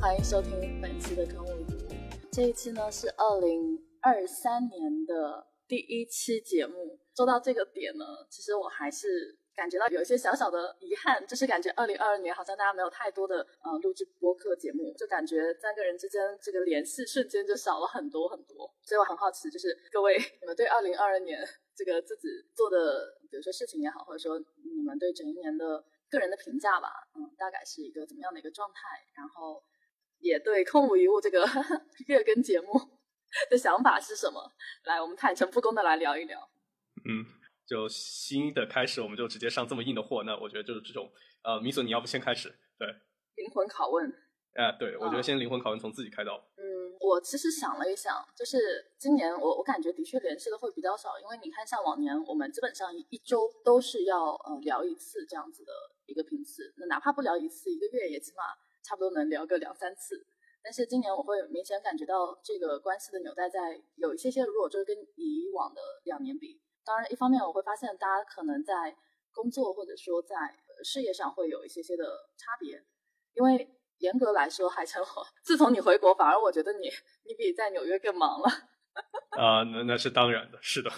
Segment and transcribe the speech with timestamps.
[0.00, 1.72] 欢迎收听本期的《跟我读》。
[2.32, 6.98] 这一期呢是二零二三年的第一期节目。
[7.14, 18.72] 说到这个点呢，其实我还是感觉到有一些小小的遗憾，就是感觉二零二二年好像大家没有太多的呃录制播客节目，就感觉三个人之间这个联系瞬间就少了很多很多。
[18.82, 21.38] 所以我很好奇，就是各位你们对二零二二年
[21.74, 28.98] 这个自己做的，比如说事情也好，或者说你们对整一年的个人的评价吧，嗯，大概是一个怎么样的一个状态？
[29.14, 29.62] 然后
[30.18, 31.44] 也对空无一物这个
[32.08, 32.72] 月更节目
[33.50, 34.52] 的想法是什么？
[34.84, 36.50] 来，我们坦诚不公的来聊一聊。
[37.04, 37.24] 嗯，
[37.70, 40.24] 就新的开始，我们就直接上这么硬的货。
[40.24, 41.08] 那我觉得就是这种，
[41.44, 42.52] 呃，米索，你要不先开始？
[42.76, 42.88] 对，
[43.36, 44.12] 灵魂拷问。
[44.54, 46.34] 哎，对，我觉得先灵魂拷问从自己开刀。
[46.56, 46.66] 嗯，
[46.98, 48.58] 我其实想了一想，就是
[48.98, 55.72] 今年我我感觉的确联系的会比较少，因为你看像往年我们基本上一周都是要呃聊一次这样子的
[56.06, 58.42] 一个频次，那哪怕不聊一次，一个月也起码
[58.82, 60.26] 差不多能聊个两三次。
[60.60, 66.60] 但是今年我会明显感觉到这个关系的纽带在有一些些弱，就是跟以往的两年比。
[66.90, 68.96] 当然，一方面我会发现大家可能在
[69.32, 70.34] 工作或者说在
[70.82, 72.04] 事业上会有一些些的
[72.36, 72.82] 差别，
[73.34, 75.00] 因为严格来说，海城，
[75.44, 76.88] 自从你回国，反而我觉得你
[77.28, 78.48] 你比在纽约更忙了。
[79.38, 80.90] 啊，那那是当然的，是的。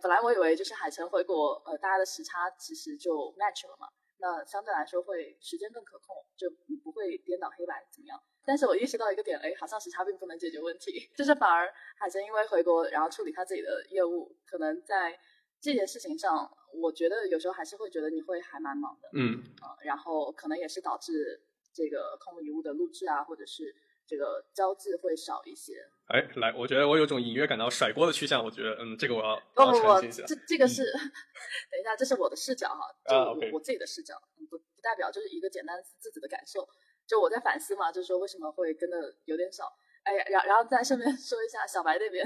[0.00, 3.86] 本来我以为就是海城回国，呃，大家的时差其实就 match 了嘛，
[4.18, 6.50] 那相对来说会时间更可控，就
[6.82, 8.20] 不会颠倒黑白怎么样。
[8.44, 15.18] 但是我意识到一个点，哎，好像时差并不能解决问题， 就是反而海珍因为回国，然后处理他自己的业务，可能在
[15.60, 21.42] 这件事情上，我觉得有时候还是会觉得你会还蛮忙的，嗯啊，然后可能也是导致
[21.74, 23.74] 这个空无一物的录制啊，或者是
[24.06, 25.74] 这个交际会少一些。
[26.06, 34.14] 哎，来，我觉得我有种隐约感到甩锅的趋向，我觉得，嗯，这个我要不不不，这这个是，等一下，这是我的视角哈，就我我自己的视角，
[34.48, 36.66] 不不代表就是一个简单自己的感受。
[37.06, 39.72] 就我在反思嘛，就是说为什么会跟的有点少，
[40.04, 42.24] 哎呀，然然后再顺便说一下小白那边，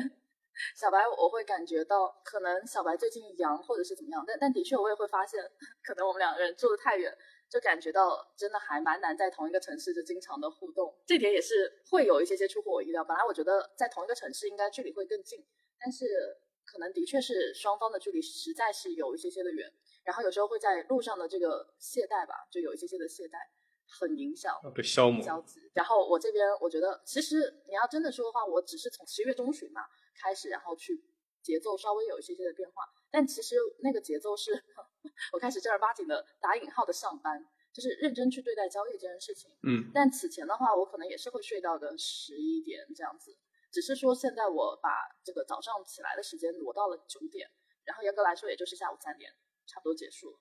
[0.77, 5.43] 小白我会感觉到可能小白最近阳或者是怎么样，但但的确我也会发现，
[5.83, 7.15] 可能我们两个人住的太远，
[7.51, 13.05] 就感觉到真的还蛮难在同一个城市就经常的互动，这点也是会有一些些出乎我意料。
[13.05, 15.45] 本来我觉得在同一个城市应该距离会更近，
[15.79, 16.07] 但是
[16.65, 19.71] 可能的确是双方的距离实在是有一些些的远，
[20.05, 23.37] 然后有时候会在路上的这个懈怠吧，就有一些些的懈怠。
[23.93, 29.81] 很影响被消磨交集，然后我这边我觉得，其实你要真的说的话，我只是从十月中旬嘛
[30.15, 31.03] 开始，然后去
[31.43, 34.53] 节奏稍微有一些些的变化，但其实那个节奏是
[35.33, 39.51] 我开始正儿八经的打引号的上班，就是认真去对待交易这件事情。
[39.63, 43.37] 嗯，但此前的话，我可能也是会睡到个十一点这样子，
[43.73, 47.51] 只是说现在我把这个早上起来的时间挪到了九点，
[47.85, 49.33] 然后严格来说也就是下午三点
[49.67, 50.39] 差不多结束了。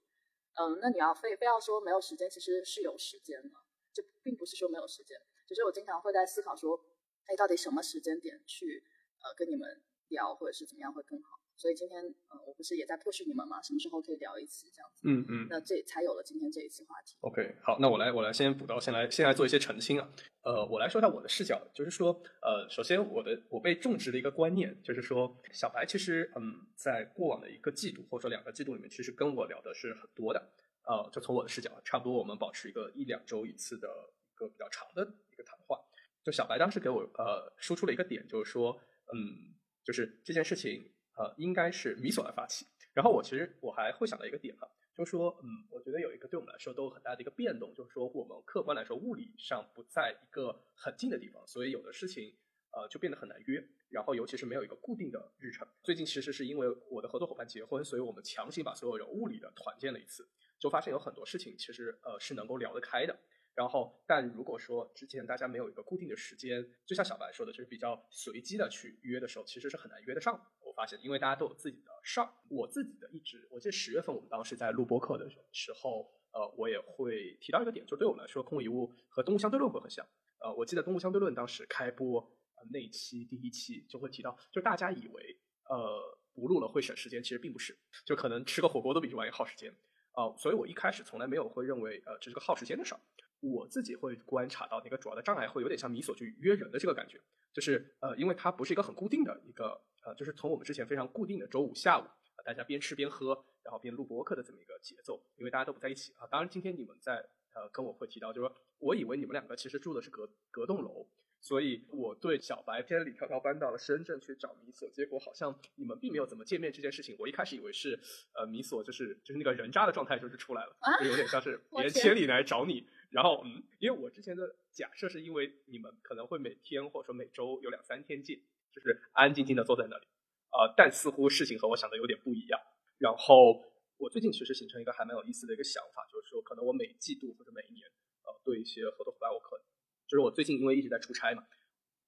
[0.55, 3.49] 嗯，那你要非非要说没有时间，其实是有时间的，
[3.93, 5.17] 就并不是说没有时间。
[5.47, 6.79] 只是我经常会在思考说，
[7.25, 8.83] 哎，到底什么时间点去
[9.23, 9.67] 呃跟你们
[10.09, 11.38] 聊，或者是怎么样会更好。
[11.59, 15.01] 所以今天，呃，我不是也在迫使你们嘛，什么时候可以聊一次这样子？
[15.03, 15.47] 嗯嗯。
[15.49, 17.17] 那这才有了今天这一期话题。
[17.19, 20.09] OK，好，那我来我来先补刀，先来先来做一些澄清啊。
[20.43, 30.39] 呃，我来说一下我的视角，就是说，呃，首先我的我被种植的一个观念，就是说，小白其实嗯，在过往的一个季度或者说两个季度里面，其实跟我聊的是很多的。
[30.85, 33.89] 呃，就从我的视角，差不多我们保持一个一两周一次的
[34.31, 35.77] 一个比较长的一个谈话。
[36.23, 38.79] 就小白当时给我呃输出了一个点，就是说，
[39.13, 39.53] 嗯，
[39.83, 40.89] 就是这件事情。
[41.19, 42.65] 呃，应该是米索来发起。
[42.93, 44.65] 然后我其实我还会想到一个点哈，
[44.95, 52.33] 就是说，嗯，我觉得有一个对我们来说都有很大的一个变动，就是说我们客观来说物理上不在一个很近的地方，所以有的事情
[52.71, 53.61] 呃就变得很难约。
[53.89, 55.67] 然后尤其是没有一个固定的日程。
[55.83, 60.25] 最近其实是因为我的合作伙伴结婚，所以我们强行把所有人物理的团建了一次，
[60.57, 63.17] 就发现有很多事情其实呃是能够聊得开的。
[63.55, 70.39] 然后，但如果说之前大家没有一个固定的时间，就像小白说的，就是比较随机的去约的时候，其实是很难约得上。
[70.79, 72.29] 发现，因为大家都有自己的事儿。
[72.47, 80.07] 我自己的一直，我记得十月份我们当时在录播课的时候，呃，我也会提到一个点，就对我们来说，空无一物和东吴相对论会很像。
[80.39, 89.69] 呃，我记得东吴相对论当时开播呃那期第一期就会提到，就大家以为呃不录了会省时间，其实并不是，就可能吃个火锅都比这玩意耗时间。
[90.13, 93.01] 啊，所以我一开始从来没有会认为呃这是个耗时间的事儿。
[93.41, 97.21] 我自己会观察到那个主要的障碍会有点像米索去约人的这个感觉，
[97.53, 102.03] 就是呃，因为它不是一个很固定的一个呃，就是从我们之前非常固定的周五下午，
[102.45, 106.25] 大家边吃边喝，然后边录播客的这么一个节奏，因为大家都不在一起啊。
[106.27, 107.17] 当然，今天你们在
[107.53, 111.05] 呃跟我会提到，就是说我以为你们两个其实住的是隔隔栋楼，
[111.41, 117.99] 所以我对小白千里迢迢搬到了深圳去找米索，结果好像你们并没有怎么见面这件事情，我一开始以为是
[118.33, 128.39] 呃米索就是就是那个人渣的状态就是出来了，就有点像是 别人千里来找你，然后嗯，因为我之前的假设是因为你们可能会每天或者说每周有两三天见，
[128.79, 130.05] 就是安安静静的坐在那里，
[130.51, 132.59] 呃，但似乎事情和我想的有点不一样，
[132.97, 133.67] 然后。
[133.99, 137.85] 我最近其实形成一个还蛮有意思的一个想法，就是说，可能我每季度或者每一年，
[138.23, 139.65] 呃，对一些合作伙伴，我可能
[140.07, 141.43] 就是我最近因为一直在出差嘛，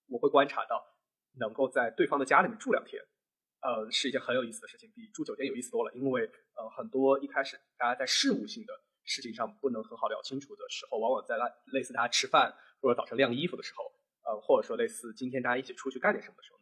[0.07, 0.81] 我会观察到，
[1.37, 3.03] 能够在对方的家里面住两天，
[3.59, 5.91] 呃，是一件很有意思的事情，比住酒店有意思多了。
[5.93, 8.71] 因为呃，很多一开始大家在事务性的
[9.03, 13.83] 事情上不能很好聊清楚的时候，往往在类类似大家吃饭或者早晨晾衣服的时候，
[14.23, 16.59] 呃，或者说类似今天大家一起出去干点什么的时候，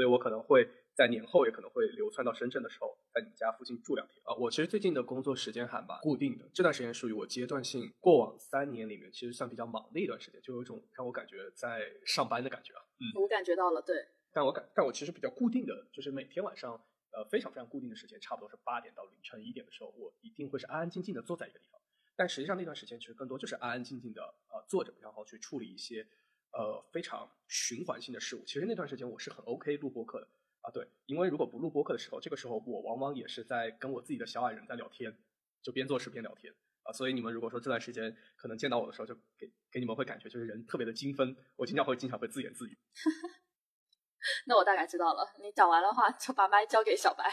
[0.00, 0.66] 所以我可能会。
[0.92, 4.34] 在年后也可能会流窜到深圳的时候，在你们家附近住两天啊。
[4.34, 7.90] 我其实最近的工作时间还蛮固定的，这段时间属于我阶段性。
[8.00, 12.82] 过往三年里面，其实算比较忙的一段时间，就有一种让我感觉在上班的感觉啊。
[12.98, 13.96] 嗯，我感觉到了，对。
[14.30, 16.72] 但我感，但我其实比较固定的就是每天晚上，
[17.12, 21.80] 呃，非常非常固定的时间，差不多是八点到凌晨一点的时候，我一定会是安安静静的坐在一个地方。
[22.14, 26.06] 但实际上那段时间其实更多就是安安静静的呃坐着，然后去处理一些
[26.52, 28.44] 呃非常循环性的事物。
[28.44, 30.28] 其实那段时间我是很 OK 录播客的。
[30.62, 35.16] 啊，对，因为如果不录播客的时候，这个时候我往往也是在跟我自己的小矮人在聊天，
[35.62, 36.52] 就边做事边聊天
[36.82, 36.92] 啊。
[36.92, 42.76] 所以你们如果说这段时间可能见到我的时候，就给给你们会感觉就是人特别的精分，我经常会经常会自言自语。
[44.46, 47.24] 那我大概知道了，你讲完的话就把麦交给小白。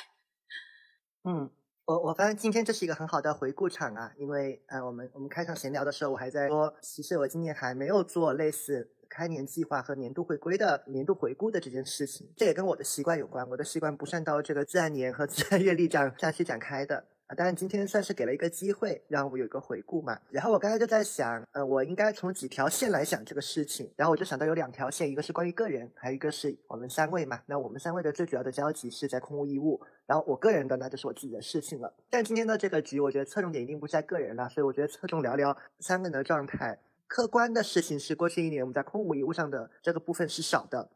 [1.26, 1.52] 嗯，
[1.84, 8.94] 我我发现今天这是一个很好的回顾场啊，因为呃，我们我们开场闲聊的时候，我还在说，其实我今年还没有做类似。
[9.10, 13.48] 开年计划和年度回归的年度回顾的这件事情，这也跟我的习惯有关。
[13.50, 17.36] 我的习惯不算到这个自然年和 自然月历这样这样去展开的啊。
[17.36, 20.20] 当然今天算是给了一个机会，让我有一个回顾嘛。
[20.30, 23.92] 然后我刚才就在想，呃，我应该从几条线来想这个事情。
[23.96, 27.42] 然后我就想到有两条线，一个是关于个人，还有一个是我们三位嘛。
[27.46, 29.82] 那我们三位的最主要的交集是在空无一物。
[30.06, 31.94] 然后我个人的那就是我自己的事情了。
[32.10, 36.80] 但今天的这个局，我觉得侧重点一定不是在个人了，所以我觉得侧重聊聊三个人的状态。
[37.08, 40.92] 客观的事情是，过去一年我们在空无一物上的这个部分是少的，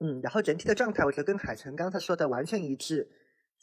[0.00, 3.10] 嗯，然后整体的状态，我觉得跟海城刚才说的完全一致，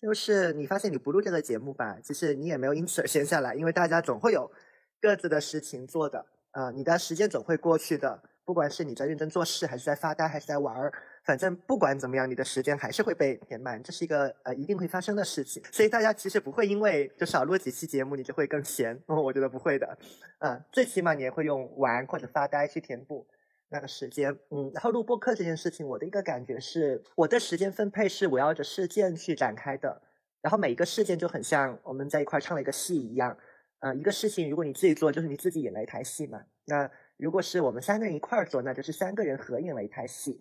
[0.01, 4.51] 就是你发现你不录这个节目吧，其实你也没有因此而闲下来，因为大家总会有
[4.99, 8.23] 各自的事情做的，啊，你的时间总会过去的。
[8.45, 10.93] 不管是你在认真做事，还是在发呆，还是在玩儿，
[11.25, 15.63] 反正不管怎么样，你的时间还是会被填满，这是一个呃一定会发生的事情。
[15.71, 18.97] 所以大家其实不会因为就少录几期节目，你就会更闲。
[19.07, 19.97] 我觉得不会的，
[20.39, 23.27] 嗯，最起码你也会用玩或者发呆去填补
[23.69, 24.31] 那个时间。
[24.51, 30.01] 嗯，然后录播课这件事情，我的一个感觉是，我的时间分配是围绕着事件去展开的，
[30.41, 33.35] 然后每一个事件就很像我们在一块唱了一个戏一样。
[33.79, 36.41] 呃，一个事情如果你自己做，就是你自己演了一台戏嘛。
[36.65, 40.39] 那如果是我们三个人一块儿做，那就是三个人合演了一台戏，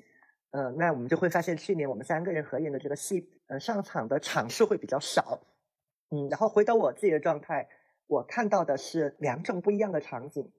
[0.57, 5.41] 嗯，那我们就会发现去年我们三个人合演的这个戏，呃，上场的场数会比较少，
[6.11, 7.69] 嗯，然后回到我自己的状态，
[8.07, 10.53] 我看到的是两种不一样的场景，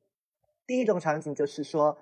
[0.67, 1.97] 第一种场景就是说。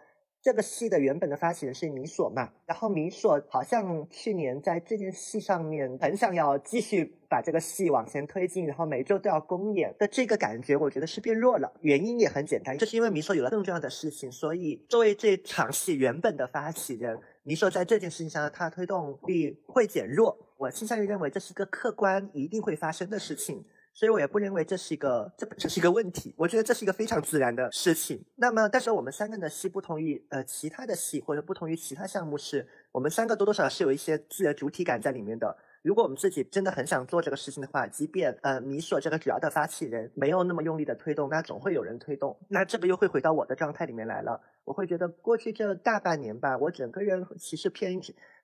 [0.45, 11.71] 这个戏的原本的发起人是米索嘛，然后米索好像去年在这件戏上面很想要继续把这个戏往前推进，然后每周都要公演的这个感觉，我觉得是变弱了。
[11.79, 20.37] 原因也很简单，就是因为米索有了更重要的事情，所以作为这场戏原本的发起人，米索在这件事情上它推动力会减弱。
[20.57, 23.63] 我倾向于认为这是个客观一定会发生的事情。
[23.95, 26.33] 所以我也不认为这是一个，这本身是一个问题。
[26.35, 28.25] 我觉得这是一个非常自然的事情。
[28.37, 35.55] 那么，但是我们三个的戏不同于呃其他的戏，或者不同于其他项目，是我们三个多多少少是有一些自己的主体感在里面的。
[35.83, 42.35] 如果我们自己真的很想做这个事情的话，即便呃米索这个主要的发起人没有那么用力的推动，那总会有人推动。
[42.49, 44.41] 那这个又会回到我的状态里面来了。
[44.63, 47.99] 我会觉得过去这大半年吧，我整个人其实偏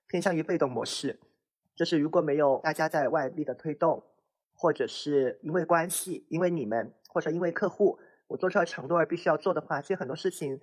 [0.06, 1.18] 偏向于被动模式，
[1.74, 4.04] 就是如果没有大家在外力的推动。
[4.62, 10.60] 或者是因为关系，因为你们，或者因为客户，我做出来承诺而必须要做的话，其实很多事情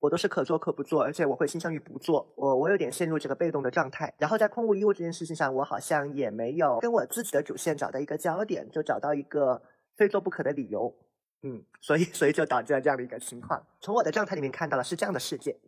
[0.00, 2.30] 我都是可做可不做，而且我会倾向于不做。
[2.36, 4.12] 我我有点陷入这个被动的状态。
[4.18, 9.62] 然后在空无一物这件事情上，我好像也没有跟我自己的主线找到一个焦点，就找到一个
[9.96, 10.94] 非做不可的理由。
[11.42, 13.64] 嗯，所以所以就导致了这样的一个情况。
[13.80, 15.58] 从我的状态里面看到了是这样的世界。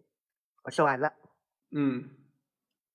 [0.65, 1.12] 我说完了。
[1.71, 2.11] 嗯，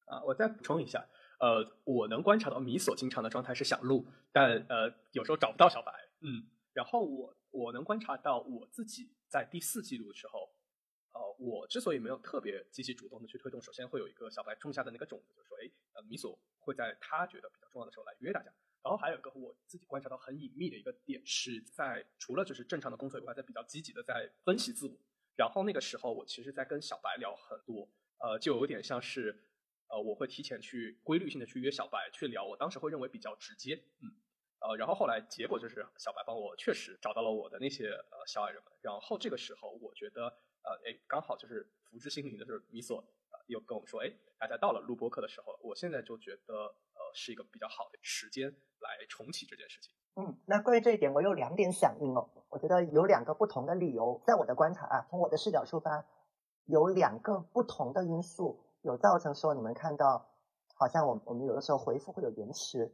[0.06, 1.08] 啊，我再补充一下。
[1.40, 5.92] 呃，我能观察到米索经常的状态是想录，但呃有时候找不到小白，
[6.22, 10.50] 嗯，然后我我能观察到我自己在第四季度的时候，
[11.12, 18.50] 呃，我之所以没有特别积极主动的去推动，首先会有一个小白种下的那个种子，就是说，哎，呃，米索会在他觉得比较重要的时候来约大家，
[18.86, 24.96] 然后还有一个我自己观察到很隐秘的一个点是在除了就是正常的工作以外，在比较积极的在分析自我，
[25.36, 27.90] 然后那个时候我其实在跟小白聊很多，
[28.20, 29.36] 呃，就有点像是，
[29.88, 33.74] 呃，我会提前去规律性的去约小白去聊，我当时会认为比较直接，
[34.04, 34.14] 嗯，
[34.60, 40.28] 呃，然后后来结果就是小白帮我确实找到了我的那些呃小矮人们，然后这个时候我觉得，
[40.62, 43.00] 呃，哎，刚好就是福至心灵的，就是米索，
[43.32, 46.76] 呃，又跟我们说，哎，大家到了录播课的时候，我现在就觉得，
[47.16, 49.92] 是一个比较好的时间来重启这件事情。
[50.18, 52.30] 嗯，那关于这一点，我有两点响应哦。
[52.50, 56.06] 我觉得有两个不同的理由，在我的观察啊，从我的视角出发，
[56.66, 60.30] 有两个不同的因素有造成说你们看到，
[60.76, 62.94] 好像我我们有的时候回复会有延迟。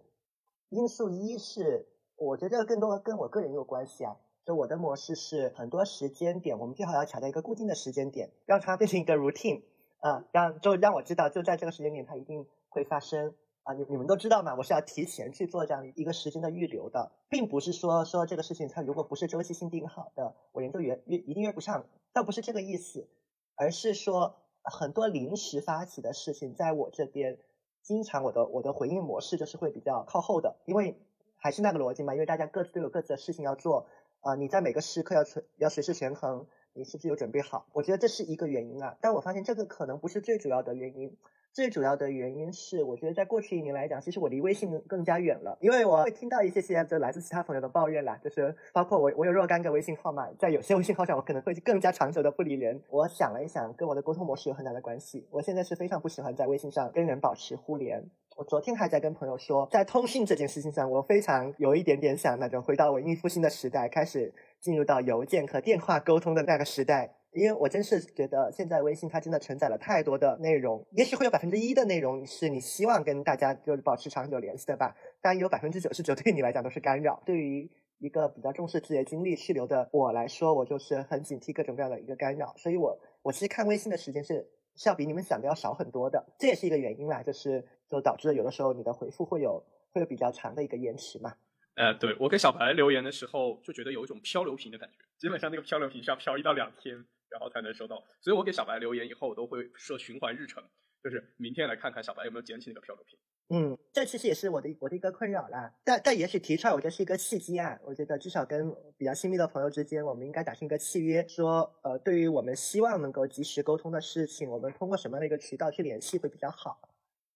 [0.70, 4.16] 因素一是，我觉得更多跟我个人有关系啊。
[4.44, 9.62] 就我的模式是很多时间点，我们最好要卡在一个固定的时间点，让它变成一个 routine，
[10.00, 13.36] 啊，让就让我知道，就在这个时间点它一定会发生。
[13.64, 23.08] 啊，你你们都知道嘛，我是要提前去做这样一个时间的预留的，并不是说说这个事情它如果不是周期性定好的，我研究约约一定约不上，倒不是这个意思，
[23.56, 27.38] 而是说很多临时发起的事情，在我这边，
[27.84, 30.98] 经常我的我的回应模式就是会比较靠后的，因为
[31.38, 33.86] 还是那个逻辑嘛，因为大家各自都有各自的事情要做，
[34.22, 37.68] 啊，你在每个时刻要随要随时权衡，你是不是有准备好？
[37.74, 41.16] 我觉得这是一个原因啊，但我发现这个可能不是最主要的原因。
[41.54, 52.82] 最主要的原因是，我觉得在过去一年来讲，其实我离微信更加远了，因为我会听到一些些就来自其他朋友的抱怨啦，就是包括我，我有若干个微信号码，在有些微信号上，我可能会更加长久的不理人。
[52.90, 55.28] 我想了一想，跟我的沟通模式有很大的关系。
[55.30, 58.02] 我现在是非常不喜欢在微信上跟人保持互联。
[58.38, 67.16] 我昨天还在跟朋友说，在通讯这件事情上，我非常有一点点想那种回到文艺复兴的时代，开始进入到邮件和电话沟通的那个时代。
[67.34, 77.24] 因为我真是觉得现在微信它真的承载了太多的内容，也许会有百分之一的内容是你希望跟大家就是保持长久联系的吧，但有百分之九十九 对你来讲都是干扰。
[77.26, 84.46] 对于一个比较重视自己的精力去留的我来说，我就是很警惕各种各样的一个干扰，所以我我其实看微信的时间是
[84.76, 91.34] 是要比你们想的要少很多的，这也是一个原因啦，就是就导致有的时候你的回复会有会有比较长的一个延迟嘛。
[91.76, 97.06] 呃，对我给小白留言的时候就觉得有一种漂流瓶的感觉，基本上那个漂流瓶是要漂一到两天。
[97.32, 100.62] 然后才能收到，所以我给小白留言以后，我都会设循环日程，
[101.02, 103.18] 就是明天来看看小白有没有捡起那个漂流瓶。
[103.54, 105.74] 嗯，这其实也是我的我的一个困扰啦。
[105.84, 107.78] 但但也许提出来，我觉得是一个契机啊。
[107.84, 116.80] 我觉得至少跟比较亲密的朋友之间，我们应该达成一个契约，说呃，对于我们希望能够及时沟通的事情，我们通过什么样的一个渠道去联系会比较好？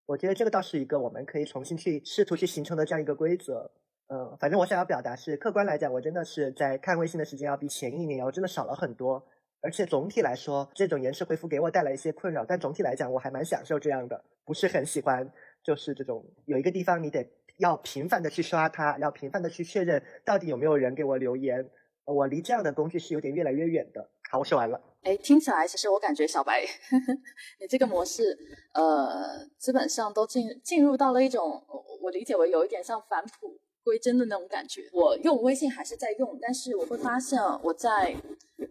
[0.05, 3.71] 我觉得这个倒是一个我们可以重新去试图去形成的这样一个规则。
[4.07, 9.27] 嗯，反正我想要表达是，客观来讲，我真的是在看微信的时间要比前一年要真的少了很多。
[9.65, 15.27] 而且总体来说，这种延迟回复给我带来一些困扰，但总体来讲，我还蛮享受这样的，不是很喜欢，
[15.63, 21.67] 就是这种有一个地方你得要频繁的去刷它，要频繁的去确认到底有没有人给我留言，
[22.05, 24.07] 我离这样的工具是有点越来越远的。
[24.29, 24.79] 好，我说完了。
[25.01, 27.13] 哎，听起来其实我感觉小白，呵 呵
[27.59, 28.37] 你这个模式，
[28.73, 31.63] 呃，基本上都进进入到了一种，
[32.01, 34.89] 我理解为有一点像返璞归真的那种感觉。
[34.91, 38.13] 我用微信还是在用，但是我会发现我在。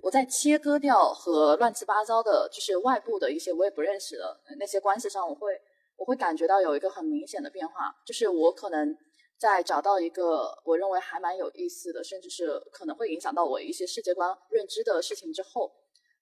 [0.01, 5.61] 我在切割掉和乱七八糟的，就是外部的一些我也不认识的那些关系上，我会
[5.97, 8.97] 我会感觉到有一个很明显的变化，就是我可能
[9.39, 15.71] 在找到一个我认为还蛮有意思的，甚至是可能会影响到我一些世界观认知的事情之后，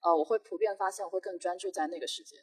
[0.02, 2.37] 呃，我会普遍发现我会更专注在那个世界，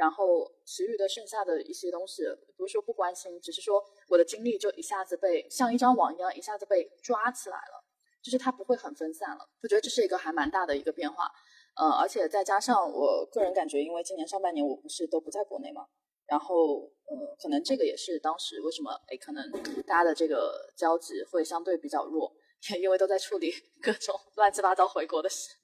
[0.00, 2.22] 然后其余的剩下的一些东西，
[2.56, 7.84] 不是说不关心，只是说我的精力就一下子被像一张网一样一下子被抓起来了。
[8.22, 11.30] 就是它不会很分散了，我觉得这是一个还蛮大的一个变化，
[11.74, 15.86] 呃，而且再加上我个人感觉，因为今年上半年我不是都不在国内嘛，
[16.26, 19.50] 然后呃，可能这个也是当时为什么哎，可能
[19.86, 22.30] 大家的这个交集会相对比较弱，
[22.70, 25.56] 也因为都在处理各种乱七八糟回国的事，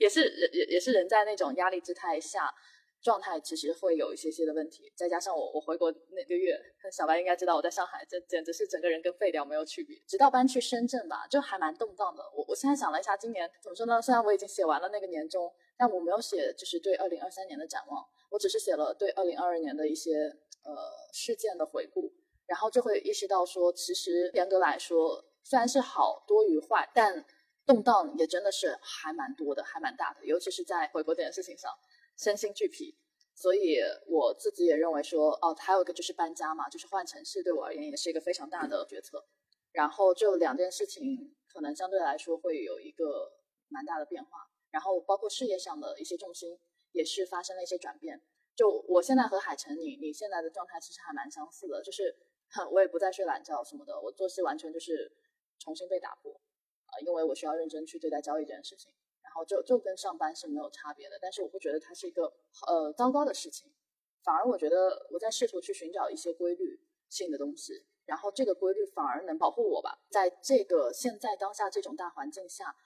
[0.00, 2.50] 也是人也也是人在那种压力之态下。
[3.04, 6.58] 状态其实会有一些些的问题，再加上我我回国那个月，
[6.90, 10.00] 小白应该知道我在上海，这简直是整个人跟废掉没有区别。
[10.06, 12.22] 直到搬去深圳吧，就还蛮动荡的。
[12.34, 14.00] 我我现在想了一下，今年怎么说呢？
[14.00, 20.14] 虽然我已经写完了那个年终，但我没有写就是对二零二三年的展望，我只是写了对二零二二年的一些
[20.62, 20.74] 呃
[21.12, 22.10] 事件的回顾，
[22.46, 27.22] 然后就会意识到说，其实严格来说，虽然是好多于坏，但
[27.66, 31.70] 动荡也真的是还蛮多的，还蛮大的，尤其是在回国这件事情上。
[32.16, 32.96] 身心俱疲，
[33.34, 39.26] 所以我自己也认为说，哦，还有一个就是搬家嘛，就是换城市，对我而言也是一个非常大的决策。
[39.72, 43.32] 然后这两件事情可能相对来说会有一个
[43.68, 46.58] 蛮大的变化，然后包括事业上的一些重心
[46.92, 48.22] 也是发生了一些转变。
[48.54, 52.16] 就我现在和海晨，你你现在的状态其实还蛮相似的，就是
[52.70, 55.10] 我也不再睡懒觉什么的，我作息完全就是
[55.58, 56.40] 重新被打破
[56.86, 58.92] 啊，因为我需要认真去对待交易这件事情。
[59.34, 61.18] 后就就跟上班是没有差别的。
[61.20, 62.32] 但是我会觉得它是一个
[62.66, 63.70] 呃糟糕的事情，
[64.22, 72.76] 反而我觉得我在试图去寻找一些规律性的东西，然后这个规律反而能保护我吧，在这个现在当下这种大环境下，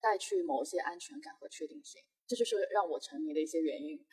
[0.00, 4.04] 带去某些安全感和确定性，这就是让我沉迷的一些原因。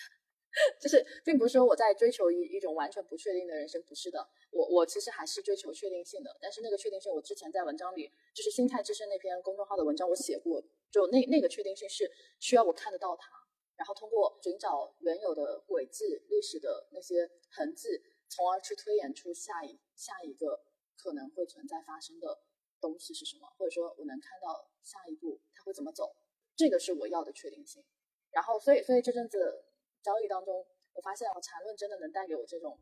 [0.79, 6.37] 就是，并不是说我在追求一一种完全不确定的人生，不是的，我我其实还是追求确定性的。
[6.39, 13.31] 但是那个确定性，我之前在文章里，就是心态之声那篇公众号的文章，我写过，就那那个确定性是需要我看得到它，
[13.75, 20.61] 然后通过寻找原有的轨迹、历史的那些痕迹，从而去推演出下一下一个
[20.95, 22.43] 可能会存在发生的
[22.79, 26.15] 东西是什么，或者说我能看到下一步它会怎么走，
[26.55, 27.83] 这个是我要的确定性。
[28.29, 29.65] 然后，所以，所以这阵子。
[30.03, 32.77] 交易当中，我发现缠论真的能带给我这种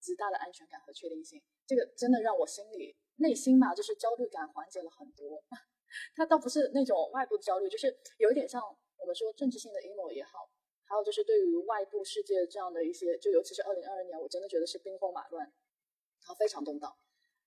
[0.00, 1.40] 极大的安全感和确定性。
[1.66, 5.42] 这个真的让我心里内心嘛，就是焦虑感缓解了很多。
[6.14, 8.60] 它倒不是那种外部的焦虑，就是有一点像
[8.98, 10.50] 我们说政治性的阴谋也好，
[10.84, 16.94] 还有就是对于外部世界这样的一些，就尤其是二零二二年，我真的觉得是兵荒马乱，然后非常动荡，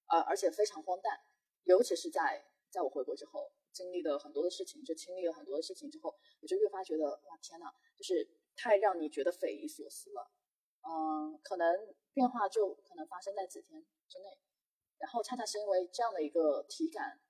[0.07, 1.19] 呃，而且非常荒诞。
[1.63, 7.65] 尤其是在在我回国之后，经历了很多的事情，就经历了很多的事情之后，我就越发觉得哇天呐，
[7.95, 8.27] 就是。
[8.59, 10.31] 太让你觉得匪夷所思了，
[10.81, 14.35] 嗯，可能变化就可能发生在几天之内，
[14.97, 17.21] 然后恰恰是因为这样的一个体感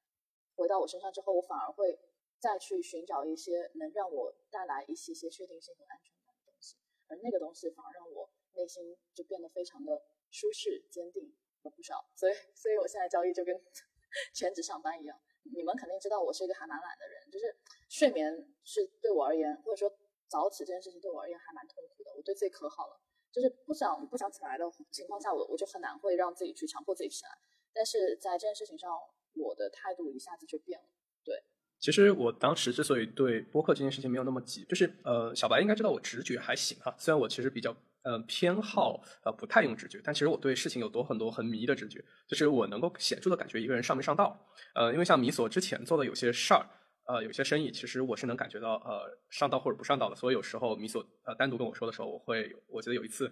[0.55, 1.99] 回到我身上之后，我反而会
[2.39, 6.77] 再去寻找一些能让我带来一些些确定性和安全感的东西，
[7.07, 10.01] 而那个东西反而让我内心就变得非常的
[10.31, 12.09] 舒适、坚定了不少。
[12.15, 13.53] 所以，所以我现在交易就跟
[14.33, 15.19] 全职上班一样。
[15.53, 17.55] 你们肯定知道我是一个还蛮懒的人，就是
[17.89, 19.95] 睡眠是对我而言，或者说。
[20.29, 22.99] 早起这件事情对我而言还蛮痛苦的，我对自己可好了，
[23.31, 27.29] 就是不想不想起来的情况下，我我就很难会让自己去强迫自己起来。
[27.71, 28.91] 但是在这件事情上，
[29.35, 30.85] 我的态度一下子就变了。
[31.23, 31.41] 对，
[31.79, 44.37] 其实我当时之所以对播客这件事情没有那么急，就是呃，小白应该知道我直觉还行哈，虽然我其实比较呃偏好呃不太用直觉，但其实我对事情有多很多很迷的直觉，就是我能够显著的感觉一个人上没上道。
[44.73, 46.65] 呃，因为像米索之前做的有些事儿。
[47.09, 50.15] 呃，有些生意其实我是能感觉到，呃，上道或者不上道的。
[50.17, 53.27] 所以有时候米索呃单独跟我说的时候，我会，我记得有一次，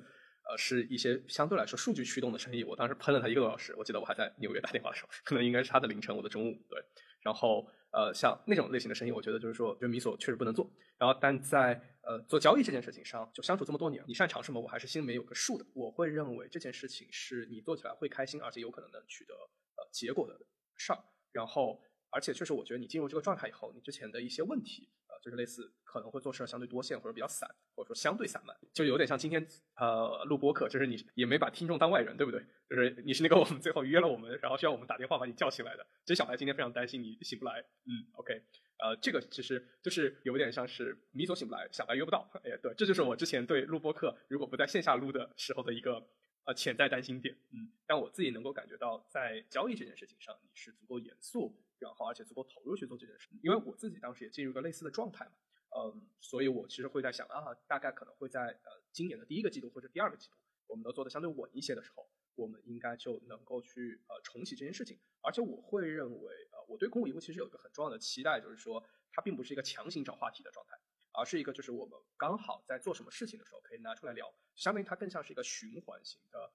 [0.50, 3.76] 呃，是一些相对来说数据驱动的生意，我当时喷了他一个多小时。
[3.78, 6.56] 我记得我还在纽约打电话的时候，可能应该是他的凌晨，我的中午。
[6.70, 6.82] 对，
[7.20, 10.70] 然后呃，像那种类型的生意，我觉得就是说，就米索确实不能做。
[10.98, 15.66] 然后，但在呃做交易这件事情上，就相处这么多年，你擅长什么，我还是心里面有个数的。
[15.74, 20.38] 我会认为这件事情是你做起来会开心，而且有可能能取得呃结果的
[20.76, 21.00] 事儿。
[21.32, 21.82] 然后。
[22.16, 32.42] 而且确实，我觉得你进入这个状态以后，你之前的一些问题，呃，就是类似可能会做事相对多线或者比较散，或者说相对散漫，就有点像今天呃录播课，就是你也没把听众当外人，对不对？
[32.70, 35.86] 就是你是那个 我们最后约了我们，然后需要我们打电话把你叫醒来的。
[36.06, 38.34] 其实小白今天非常担心你醒不来，嗯，OK，
[38.80, 42.32] 呃，这个其实就是有点像是米总醒不来，小白约不到。
[42.46, 46.02] 哎，对，这就是我之前对录播课如果不在线下录的时候的一个
[46.46, 51.56] 呃潜在担心点，嗯，但我自己能够感觉到在交易这件事情上，你是足够严肃。
[51.78, 55.32] 然后，而且足够投入去做这件事，因为我自己当时也进入一个类似的状态嘛，
[55.78, 64.98] 嗯，所以我其实会在想啊，大概可能会在呃今年的第一个季度或者第二个季度，我们都做的相对稳一些的时候，我们应该就能够去呃重启这件事情。
[65.22, 68.82] 而且我会认为，呃，我对公募业务其实有一个很重要的期待，就是说
[69.12, 70.78] 它并不是一个强行找话题的状态，
[71.18, 76.52] 而是一个就是我们刚好在做什么事情的时候可以拿出来聊，相当于它更像是一个循环型的，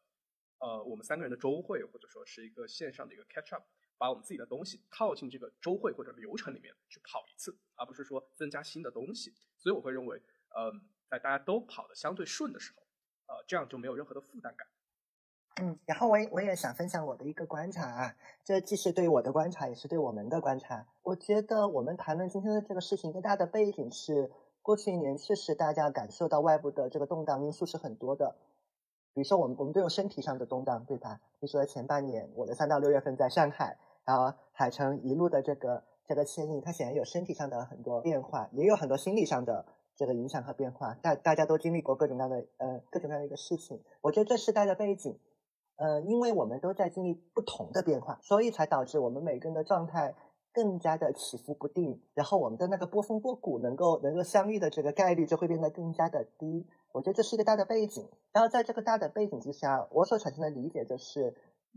[0.59, 3.65] 呃，我们三个人的周会，或者说是一个线上的一个 catch up。
[3.99, 9.35] 把我们自己的东西套进这个周会或者流程里面去跑一次，而不是说增加新的东西。
[9.59, 10.17] 所以我会认为，
[10.57, 12.83] 嗯，在大家都跑得相对顺的时候，
[13.27, 14.67] 呃，这样就没有任何的负担感。
[15.61, 20.87] 嗯，然后我也我也想分享我的一个观察啊，这既是对我的观察，也是对我们的观察。
[21.03, 28.37] 我觉得我们谈论今天的这个事情，更大的背景是，过去一年确实大家感受到外部的这个动荡因素是很多的。
[29.13, 31.21] 比如说，我们我们都有身体上的动荡，对吧？
[31.41, 33.77] 比如说前半年，我的三到六月份在上海。
[34.05, 40.95] 然后海城一路的这个这个迁移，它显然有身体上的很多变化，也有很多心理上的这个影响和变化。
[40.95, 45.19] 大大家都经历过各种各样的呃各种各样的一个事情，我觉得这是大的背景。
[45.77, 50.15] 呃，因为我们都在经历不同的变化，所以才导致我们每个人的状态
[50.53, 56.67] 更加的起伏不定，然后我们的那个波峰波谷能够能够相遇的这个概率就会变得更加的低。
[56.93, 58.09] 我觉得这是一个大的背景。
[58.33, 61.35] 然后在这个大的背景之下，我所产生的理解就是。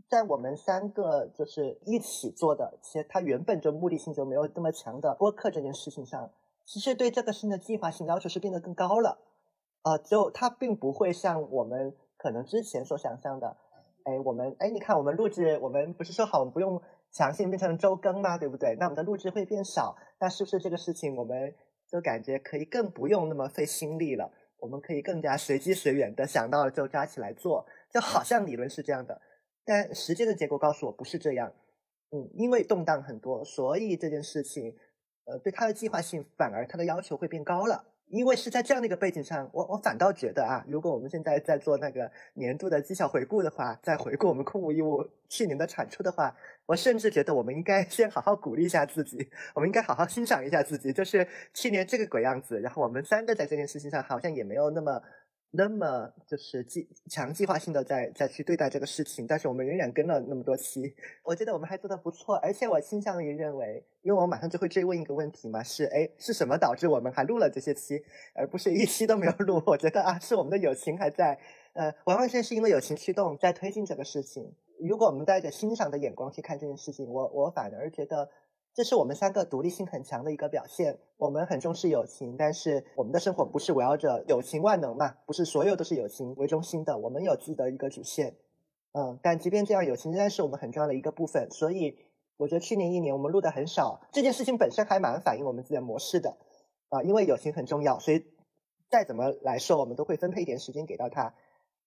[0.08, 6.32] 在我们三个就是一起做的，其实它原本就目的性就没有这么强的播客这件事情上，
[6.64, 9.18] 其实对这个新的计划性要求是变得更高了，
[9.82, 13.56] 啊，就它并不会像我们可能之前所想象的，
[14.02, 16.82] 哎，我们哎，你看我们录制，我们不是说好我们不用
[17.14, 18.36] 强行变成周更吗？
[18.36, 18.76] 对不对？
[18.78, 21.54] 那我们的录制会变少，那是不是这个事情我们？
[21.86, 24.32] 就感觉可以更不用那么费心力了。
[24.58, 29.20] 我们可以更加随机随缘的想到了就抓起来做，就好像理论是这样的，
[29.64, 31.52] 但实践的结果告诉我不是这样。
[32.10, 34.74] 嗯，因为动荡很多，所以这件事情，
[35.26, 37.84] 呃，对它的计划性反而它的要求会变高了。
[38.14, 55.02] 因为是在这样的一个背景上，我我反倒觉得啊，如果我们现在在做那个年度的绩效回顾的话，在回顾我们空无一物去年的产出的话，我甚至觉得我们应该先好好鼓励一下自己，我们应该好好欣赏一下自己，就是去年这个鬼样子，然后我们三个在这件事情上好像也没有那么。
[55.56, 68.02] 那么就是计强计划性的在再去对待这个事情，但是我们仍然跟了那么多期，我觉得我们还做的不错，而且我倾向于认为，因为我马上就会追问一个问题嘛，是哎是什么导致我们还录了这些期，
[68.34, 69.62] 而不是一期都没有录？
[69.64, 71.38] 我觉得啊，是我们的友情还在，
[71.74, 74.52] 呃，完完全是因为友情驱动在推进这个事情。
[74.80, 78.28] 如果我们带着欣赏的眼光去看这件事情，我我反而觉得。
[78.74, 80.98] 这是我们三个独立性很强的一个表现。
[81.16, 85.14] 我们很重视友情，但是我们的生活不是围绕着友情万能嘛？
[85.26, 86.98] 不是所有都是友情为中心的。
[86.98, 88.34] 我们有自己的一个主线，
[88.92, 91.48] 嗯，但即便这样，友情仍然是我们很重要的一个部分。
[91.52, 91.96] 所以，
[92.36, 96.36] 我觉得去年一年我们录的很少，这件事情本身还蛮反映我们自己的模式的
[96.88, 97.00] 啊。
[97.04, 98.26] 因为友情很重要，所以
[98.90, 101.32] 再怎么来说，我们都会分配一点时间给到他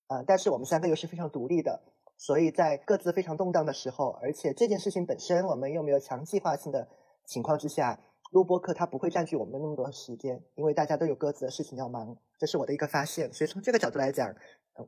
[0.07, 0.23] 啊。
[0.25, 1.81] 但是我们三个又是非常独立的。
[2.17, 6.87] 所以在各自非常动荡的时候，而且这件事情本身我们又没有强计划性的
[7.25, 7.99] 情况之下，
[8.31, 13.31] 录播课它不会占据我们那么多时间，因为大家都有各自的事情要忙，这是我的一个发现。
[13.31, 14.33] 所以从这个角度来讲，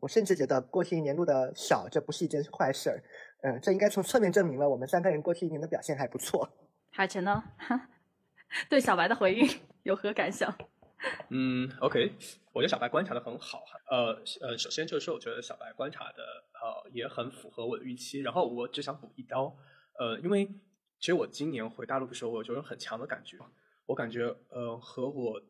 [0.02, 3.04] 我甚至觉得过去一年录的少，这不是一件坏事儿。
[3.42, 6.50] 嗯，这应该从侧面证明了我们三个人过去一年的表现还不错。
[6.92, 7.44] 海晨呢？
[8.68, 9.48] 对小白的回应
[9.84, 10.52] 有何感想？
[11.32, 12.12] 嗯，OK，
[12.52, 13.80] 我觉得小白观察的很好哈。
[13.90, 16.24] 呃呃，首先就是，我觉得小白观察的
[16.62, 18.20] 呃也很符合我的预期。
[18.20, 19.56] 然后我只想补一刀，
[19.98, 20.46] 呃，因为
[21.00, 23.38] 其实我今年回大陆的时候，我就有很强的感觉，
[23.86, 25.42] 我感觉呃和我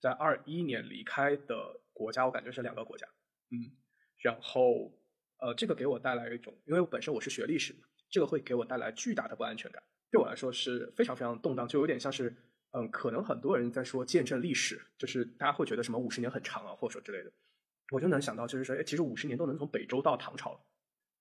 [0.00, 3.04] 在二一年离开的国家，我感觉是两个国家。
[3.50, 3.74] 嗯，
[4.22, 4.92] 然后
[5.38, 7.74] 呃这个给我带来一种，因为我本身我是学历史，
[8.08, 12.32] 这个会给我带来巨大的不安全感，对我来说是非常非常动荡，就有点像是。
[12.72, 17.30] 嗯，可能很多人在说见证历史，就是大家会觉得什么五十年很长啊，或者说之类的，
[17.90, 20.58] 我就能想到，就是说，哎，其实五十年都能从北周到唐朝，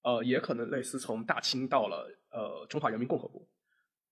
[0.04, 3.46] 呃，也可能类似从大清到了呃中华人民共和国，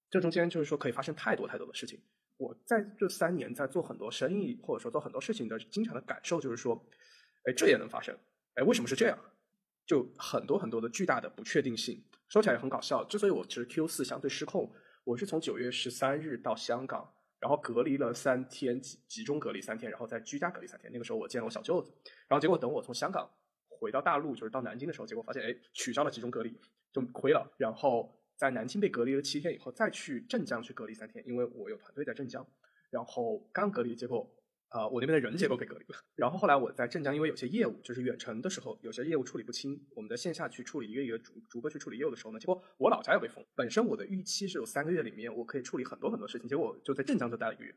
[0.10, 2.02] 这中间就是说可以发生太多太多的事情。
[2.36, 6.86] 我在这三年在做很多生意或者说做很多事情的经常的感受就是说，
[7.46, 8.14] 哎，这也能发生，
[8.56, 9.18] 哎，为什么是这样？
[9.86, 13.02] 就很多很多的巨大的不确定性，说起来也很搞笑。
[13.06, 14.70] 之所以我其实 Q 四相对失控，
[15.06, 17.14] 我是从九月十三日到香港。
[17.40, 20.92] 然后隔离了三天，集集中隔离三天，然后再居家隔离三天。
[20.92, 21.92] 那个时候我见了我小舅子，
[22.28, 23.30] 然后结果等我从香港
[23.68, 26.60] 回到大陆，就是到南京的时候，结果发现哎取消了集中隔离，
[26.92, 27.50] 就亏了。
[27.58, 32.46] 然后在南京被隔离了七天以后，再去镇江去隔离三天，因为我有团队在镇江。
[32.90, 34.30] 然后刚隔离，结果。
[34.70, 35.98] 啊，我那边的人结构给隔离了。
[36.16, 43.44] 然后后来我在镇江，因为有些业务就是远程的时候，有些业务处理不清，我们在线下去处理一个一个逐逐个去处理业务的时候呢，结果我老家又被封。
[43.56, 47.76] 本身我的预期是有三个月里面我可以处理很多很多事情，结果就在镇江就待了一个月。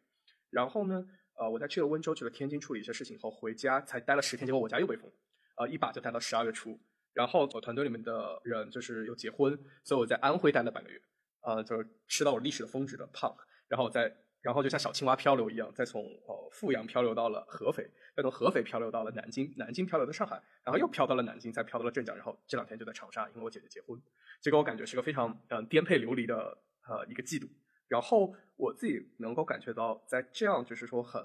[0.51, 1.03] 然后呢，
[1.39, 5.11] 呃，我在去了温州、去了天津处理一些事情后回家，才待了十天，结果我家又被封，
[5.57, 6.79] 呃，一把就待到十二月初。
[7.15, 11.01] 然后我团队里面的人就是又结婚，所以我在安徽待了半个月，
[11.41, 13.35] 呃，就是吃到我历史的峰值的胖，
[13.67, 14.15] 然后在。
[14.43, 23.97] 然后就像小青蛙漂流一样，再从呃阜阳漂流到了合肥，再从合肥漂流到了南京，南京漂流到上海，然后又漂到了南京，再漂到了镇江，然后这两天就在长沙，因为我姐姐结婚，
[24.41, 27.49] 这个我感觉是个非常嗯颠沛流离的呃一个季度。
[27.87, 31.23] 然后我自己能够感觉到，在这样就是说很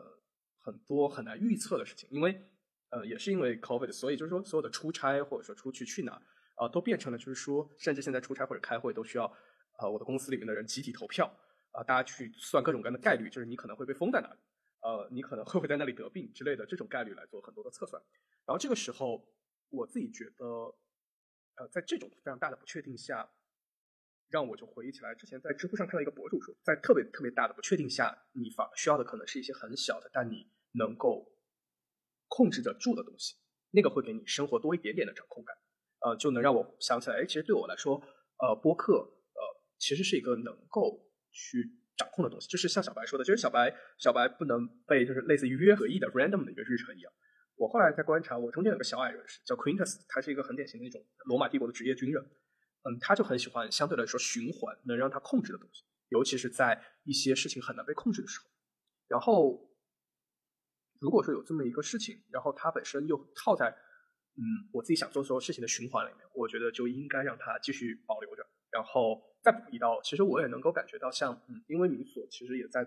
[0.60, 2.39] 很多很难预测的事情，因为
[2.91, 6.21] 呃也是因为 COVID，所以就是说所有的出差或者说出去去哪
[6.56, 9.25] 啊都变成了就是说，甚至现在出差或者开会都需要
[9.80, 11.34] 呃我的公司里面的人集体投票。
[11.77, 14.39] 啊，大家去算各种各样的概率，就是你可能会被封在哪里，
[14.81, 18.01] 呃，你可能会不会在那里得病之类的这种概率来做很多的测算。
[18.47, 19.23] 然后这个时候，
[19.69, 20.43] 我自己觉得，
[21.57, 23.29] 呃，在这种非常大的不确定下，
[24.29, 31.31] 让我就回忆起来之前在知乎上看到一个博主说，在特别特别大的不确定下，你反而需要的可能是一些很小的，但你能够
[32.27, 33.35] 控制得住的东西，
[33.69, 35.55] 那个会给你生活多一点点的掌控感，
[35.99, 38.01] 呃，就能让我想起来，哎，其实对我来说，
[38.39, 39.41] 呃，播客，呃，
[39.77, 41.03] 其实是一个能够。
[41.38, 47.13] 去掌控的东西，就是像小白说的，就是小白小白不能被就是类似于约和意的 random 的一个日程一样。
[47.56, 52.23] 我后来在观察，我中间有个小矮人是叫 Quintus，他是一个很典型的一种罗马帝国的职业军人。
[52.84, 58.45] 嗯，他就很喜欢相对来说循环能让他控制的东西，尤其是在一些事情很难被控制的时候。
[59.08, 59.69] 然后，
[61.00, 63.69] 如果说有这么一个事情，然后它本身又套在
[64.36, 68.45] 嗯我自己想做所有事情的循环里面，我觉得就应该让它继续保留着。
[68.69, 72.81] 然后再补一刀，其实我也能够感觉到，像嗯，因为民所其实也在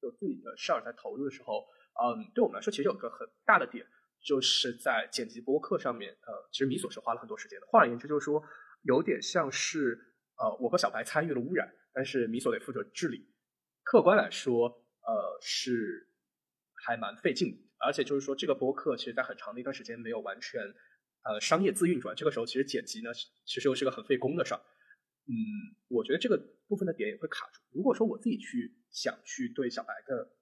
[0.00, 1.66] 有自己的事儿在投入的时候，
[2.00, 3.84] 嗯，对我们来说其实有个很大的点，
[4.24, 7.66] 就是在剪辑播客上面，呃，其实米索是花了很多时间的。
[7.66, 8.40] 换而言之，就是说
[8.82, 9.98] 有点像是，
[10.36, 13.28] 呃，我和小白参与了污染，但是米索得负责治理。
[13.82, 16.08] 客观来说，呃，是
[16.86, 17.58] 还蛮费劲的。
[17.84, 20.62] 而且就是说，这个播客其实在很长的一段时间没有完全，
[21.24, 22.14] 呃，商业自运转。
[22.14, 23.10] 这个时候，其实剪辑呢，
[23.44, 24.60] 其实又是个很费工的事儿。
[25.26, 25.34] 嗯，
[25.88, 26.36] 我觉得这个
[26.68, 27.60] 部分的点也会卡住。
[27.70, 30.36] 如果说我自己去想去对小白的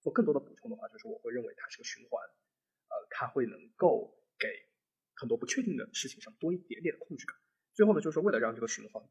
[0.00, 4.46] 做更多的补充的话，就是我会认为它是个循环，呃，它会能够给
[5.14, 7.36] 很多不确定的事情上多一点点的控制感。
[7.74, 9.02] 最后呢，就是为了让这个循环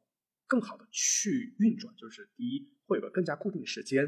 [0.48, 4.06] 更好的去运转，就是第一会有个更加固定的时间。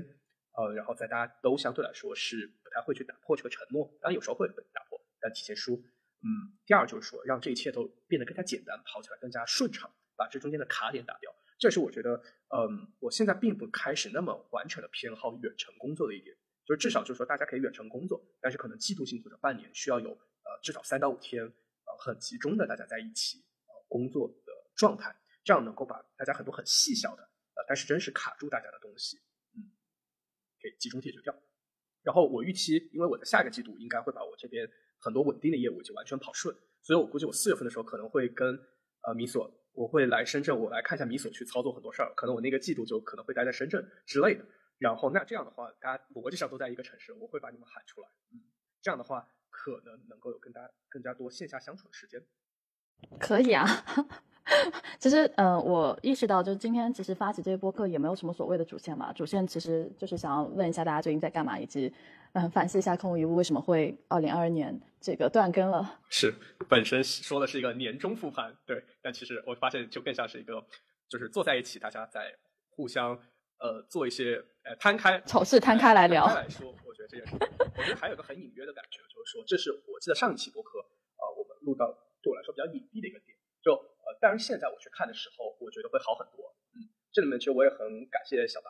[0.54, 5.76] 呃，然后在大家都相对来说是不太会去打破这个承诺，当然有时候会被打破，但提前说。
[6.20, 11.34] 嗯，第二就是说让这一切都变得更加简单，跑起来更加顺畅，把这中间的卡点打掉。
[11.60, 29.18] 这是我觉得，嗯，我现在并不开始那么完全的偏好远程工作的一点，就是至少就是说大家可以远程工作，但是可能季度性或者半年需要有呃至少三到五天呃很集中的大家在一起呃工作的状态，这样能够把大家很多很细小的呃但是真是卡住大家的东西。
[29.56, 29.72] 嗯
[30.60, 31.34] 给集中解决掉，
[32.02, 34.68] 然后我预期，因为我的下一个季度应该会把我这边
[35.00, 38.60] 很多稳定的业务已经完全跑顺，所以我估计我四月份的时候可能会跟
[39.04, 44.44] 呃米索，我会来深圳，我来看一下米索去操作很多事儿，可能我那个季度就可能会待在深圳之类的。
[44.80, 48.42] 然后那这样的话，大家逻辑上都在一个城市，我会把你们喊出来，嗯，
[48.82, 52.20] 这样的话可能能够有更大更加多线下相处的时间。
[53.20, 53.66] 可以啊。
[54.98, 59.12] 其实，嗯，我意识到，就是今天其实发起这些播客也没有什么所谓的主线嘛。
[59.12, 61.94] 主线其实就是想要问一下大家最近在干嘛，以及
[62.38, 66.00] 嗯反思一下空无一物为什么会二零二二年这个断更了。
[66.10, 66.32] 是，
[66.70, 70.64] 本身说的是一个年终复盘，对，但其实我发现就更像是一个，
[71.10, 72.32] 就是坐在一起，大家在
[72.70, 73.18] 互相
[73.58, 76.28] 呃做一些呃摊开丑事摊开来聊。
[76.28, 77.34] 来说，我觉得这件事，
[77.76, 80.80] 我觉得还有个很隐约的感觉，就是说，这是我记得上一期播客
[81.18, 84.18] 啊，我们录到对我来说比较隐蔽的一个点，就呃。
[84.22, 86.54] 但是现在我去看的时候，我觉得会好很多。
[86.74, 88.70] 嗯，这里面其实我也很感谢小白，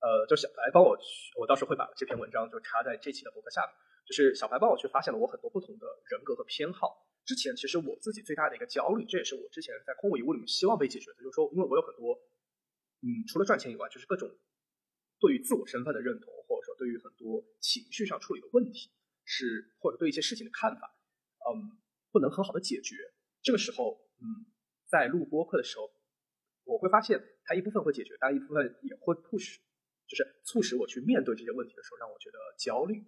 [0.00, 1.04] 呃，就小白帮我去，
[1.36, 3.70] 我到时候会把这篇文章就插在这期的博客下面。
[4.06, 7.06] 就是小白帮我去发现了我很多不同的人格和偏好。
[7.24, 12.14] 之前其实我自己最大的一个焦虑，这也是我之前在空无一物里面希望被解决的，就是说，因为我有很多，
[13.02, 14.30] 嗯，除了赚钱以外，就是各种
[15.18, 18.90] 对于自我身份的认同，或者说对于很多情绪上处理的问题，
[19.24, 20.94] 是或者对一些事情的看法，
[21.50, 21.76] 嗯，
[22.12, 22.94] 不能很好的解决。
[23.42, 24.52] 这个时候，嗯。
[24.88, 25.90] 在录播课的时候，
[26.62, 29.56] 我会发现它一部分会解决，但一部分也会 push，
[30.06, 33.04] 就是促使我去面对这些问题的时候，让我觉得焦虑。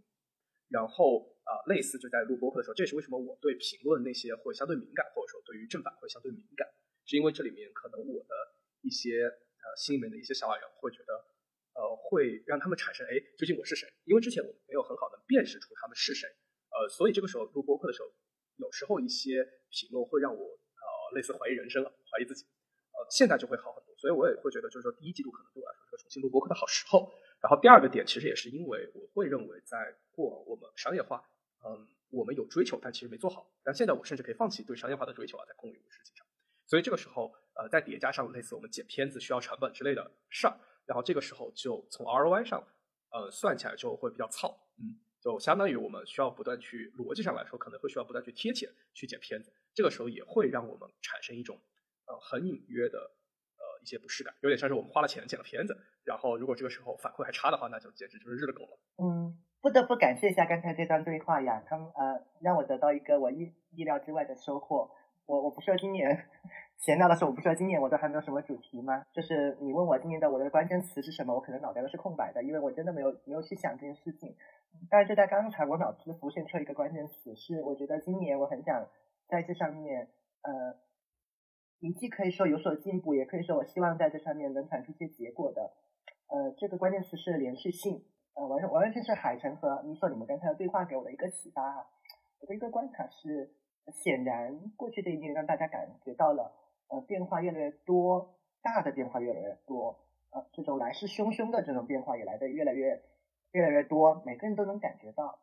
[0.68, 6.68] 然后啊，类似就在录播课的时候，这也是为什么我对评论那些会相对敏感，或者说对于正反会相对敏感，
[7.06, 8.34] 是因为这里面可能我的
[8.82, 11.14] 一些呃心里面的一些小矮人会觉得，
[11.74, 13.88] 呃，会让他们产生哎，究竟我是谁？
[14.04, 16.28] 因为之前我没有很好的辨识出他们是谁，
[16.70, 18.12] 呃，所以这个时候录播课的时候，
[18.56, 20.88] 有时候一些评论会让我呃。
[21.14, 22.44] 类似怀疑人生了，怀疑自己，
[23.11, 27.12] 现在就会好很多，所以我也会觉得，就是说第一季度可能对我来说是个重新录播课的好时候。
[27.40, 31.23] 然后第二个点，其实也是因为我会认为，在过往我们商业化，
[31.64, 33.49] 嗯，我们有追求，但其实没做好。
[33.62, 36.27] 但现在我甚至可以放弃对商业化的追求啊，在空余的事情上。
[36.66, 42.66] 所以这个时候，呃，再叠加上类似我们剪片子需要成本之类的事儿，然后这个时候就从 ROI 上，
[43.11, 44.99] 呃，算起来就会比较糙，嗯。
[45.21, 51.61] 就相当于我们需要不断去逻辑上来说，可能会需要不断去贴钱去剪片子，这个时候也会让我们产生一种
[52.09, 58.79] 呃很隐约的呃一些不适感，有点像是我们花了钱剪了片子，然后如果这个时候反馈还差的话，那就简直就是日了狗了。
[58.99, 64.90] 嗯，不得不感谢一下刚才这段对话呀，他们呃让我得到一个我意意料之外的收获。
[65.27, 66.25] 我我不说今年
[66.79, 69.05] 闲聊的时候，我不说今年我都还没有什么主题吗？
[69.12, 74.35] 就是你问我今年的我的关键词是什么，我可能脑袋都是空白的，因为我真的没有没有去想这件事情。
[74.88, 78.88] 但是就在刚才，我脑子浮现出一个关键词，是我觉得今年我很想
[79.29, 80.09] 在这上面，
[80.40, 80.75] 呃，
[81.81, 85.73] 你既可以说有所进步，也可以说我希望在这上面能产出一些结果的，
[86.29, 91.87] 呃，这个关键词是连续性，呃，完完完全是海城和你说你们刚才的对话给我的一个启发哈。
[92.41, 93.53] 我的一个观察是，
[93.93, 96.53] 显然过去这一年让大家感觉到了，
[96.88, 99.99] 呃，变化越来越多，大的变化越来越多，
[100.31, 103.03] 呃，这种来势汹汹的这种变化也来的越来越。
[103.53, 105.38] 越来越多，每个人都能感觉到，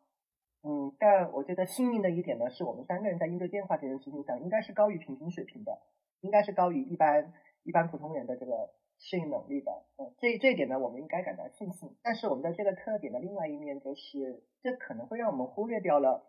[0.62, 5.76] 嗯，但我觉得幸运的一点呢，是我们三个人在应对变化这件事情上，应该是高于平均水平的，
[6.20, 11.94] 应该是高于一般一般普通人的这个适应能力的，嗯，这这一点呢，我们应该感到庆幸。
[12.02, 16.26] 但是我们的这个特点的另外一面，就是这可能会让我们忽略掉了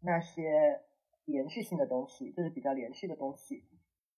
[0.00, 0.80] 那些
[1.24, 3.64] 连续性的东西，就是比较连续的东西，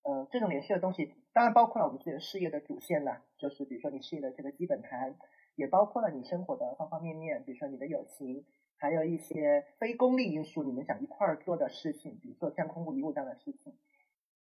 [0.02, 5.16] 嗯，这种连续的东西，当然包括了我们自己的事业的主线啦，就是比如说你事业的这个基本盘。
[5.56, 8.44] 也包括了你生活的方方面面，比如说你的友情，
[8.76, 13.72] 还有一些非功利因素，你们想一块儿做的事情，比如说像空无一物这样的事情。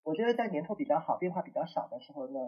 [0.04, 2.40] 我觉得在年头比较好、变化比较少的时候呢，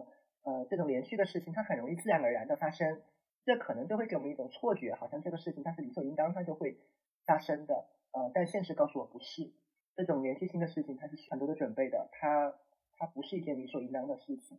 [0.44, 3.02] 呃，这种连续的事情它很容易自然而然的发生，
[3.46, 6.78] 这可能就会给我们一种错觉，好像这个事情它是理所应当，它就会
[7.26, 7.86] 发生的。
[8.14, 9.52] 呃，但现实告诉我不是，
[9.96, 12.54] 这种连续性的事情它是很多的准备的，它
[12.98, 14.58] 它不是一件理所应当的事情。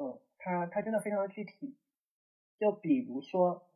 [0.00, 1.76] 嗯，它它真的非常的具体。
[2.58, 3.66] 就比如说，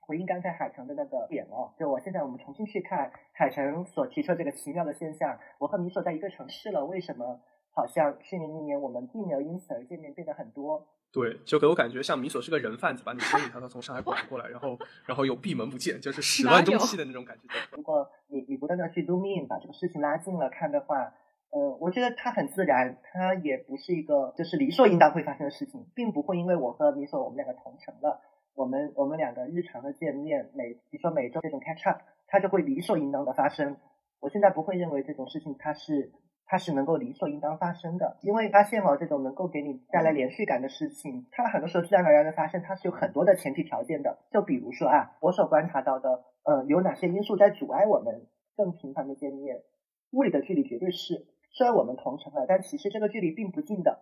[0.00, 7.40] 回应刚才海城的那个点哦，就我现在我们重新去看海城所提出这个奇妙的现象，我和米所在一个城市了，为什么？
[7.72, 10.86] 好像去年那年我们并没有因此而见面变得很多。
[11.12, 17.48] 对，就给我感觉像米索是个人贩子，把你千里迢迢从上海拐过来，然后 然后又闭门不见，就是始乱终弃的那种感觉。
[17.72, 21.12] 如果你你不断的去 zoom in 把这个事情拉近了看的话，
[21.50, 28.20] 呃，我觉得它很自然，它也不是一个就是理所应当会发生的事情，并不会因为我和米索我们两个同城了，
[28.54, 33.76] 我们我们两个日常的见面，每比如说每周这种 catch up，它就会理所应当的发生。
[34.20, 36.12] 我现在不会认为这种事情它是。
[36.50, 44.18] 它是能够理所应当发生的，因为发现哦这种能够给你带来连续感的事情，它很多时候自然而然的发生，它是有很多的前提条件的。
[44.32, 49.62] 就比如说啊，我所观察到的，呃，有哪些因素在阻碍我们更频繁的见面？
[50.10, 54.00] 物理的距离绝对是，虽然我们同城了，但其实这个距离并不近的，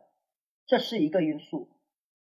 [0.66, 1.68] 这是一个因素。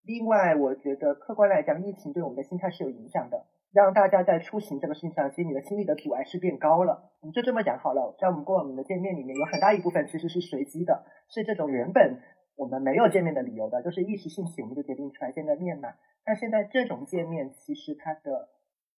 [0.04, 3.46] 另外，我觉得客观来讲，疫情对我们的心态是有影响的。
[3.72, 7.11] 让大家在出行这个事情上，其实你的心理的阻碍是变高了。
[7.20, 12.20] 我们就这么讲好了，在我们过往的见面里面，有很大一部分其实是随机的，是这种原本
[12.56, 15.88] 我们没有见面的理由的，就是一时兴起我们就决定出来见个面嘛。
[16.22, 18.50] 但现在这种见面，其实它的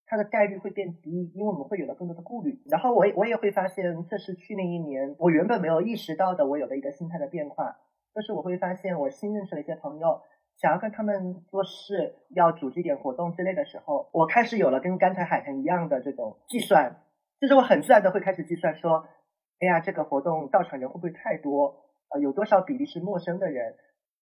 [0.06, 2.60] 它的概率会变低，因为我们会有了更多的顾虑。
[2.66, 7.76] 然后我我也会发现，这是去年一年我原本没有意识到的，我有的一个心态的变化，
[8.12, 10.20] 就是我会发现我新认识了一些朋友。
[10.56, 17.02] 想要跟他们做事，要组织一点活动之类的时候，我开始有了跟刚才海豚一样的这种计算，
[17.40, 19.04] 就是我很自然的会开始计算说，
[19.60, 21.84] 哎呀，这个活动到场人会不会太多？
[22.10, 23.74] 呃，有多少比例是陌生的人？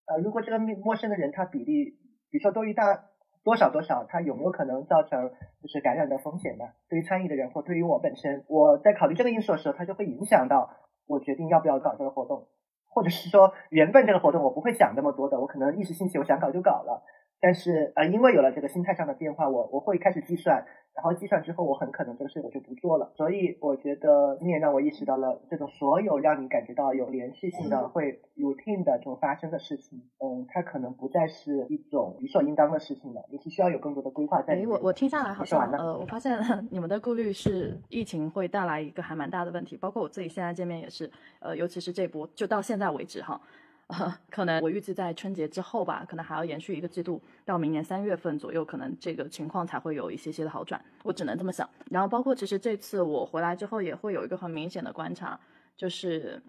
[0.06, 1.84] 呃，如果这个陌生的人他比例，
[2.30, 3.04] 比如说多于大
[3.44, 6.64] 多少多少，他有没有可能造成就是感染的风险呢？
[6.88, 10.70] 对于参与的人或对于我本身，我在考虑这个因素的时候，它就会影响到
[11.06, 12.48] 我决定要不要搞这个活动。
[12.92, 17.02] 或者是说，原本这个活动我不会想那么多的，我可能一时兴起，我想搞就搞了。
[17.42, 20.64] 但是呃，因为有了这个心态上的变化，我我会开始计算。
[20.94, 23.10] 然后计算之后，我很可能这个事我就不做了。
[23.16, 34.68] 所以我觉得今年让我意识到了，这种所有让你感觉到有连续性的、会 routine 的这种发生的事情，嗯，它可能不再是一种理所应当的事情了，你是需要有更多的规划在里面。
[34.68, 36.38] 我我听下来好像呃，我发现
[36.70, 43.40] 你们的顾虑是疫情会带来一个还蛮大的问题，包括我自己现在见面也是，呃，尤其是这波就到现在为止哈。
[44.30, 50.82] 可能我预计在春节之后吧，可能还要延续一个季度，到明年三月份左右，可能这个情况才会有一些些的好转。
[51.02, 51.68] 我只能这么想。
[51.90, 55.38] 然后包括其实这次我回来之后，也会有一个很明显的观察，
[55.76, 56.42] 就是，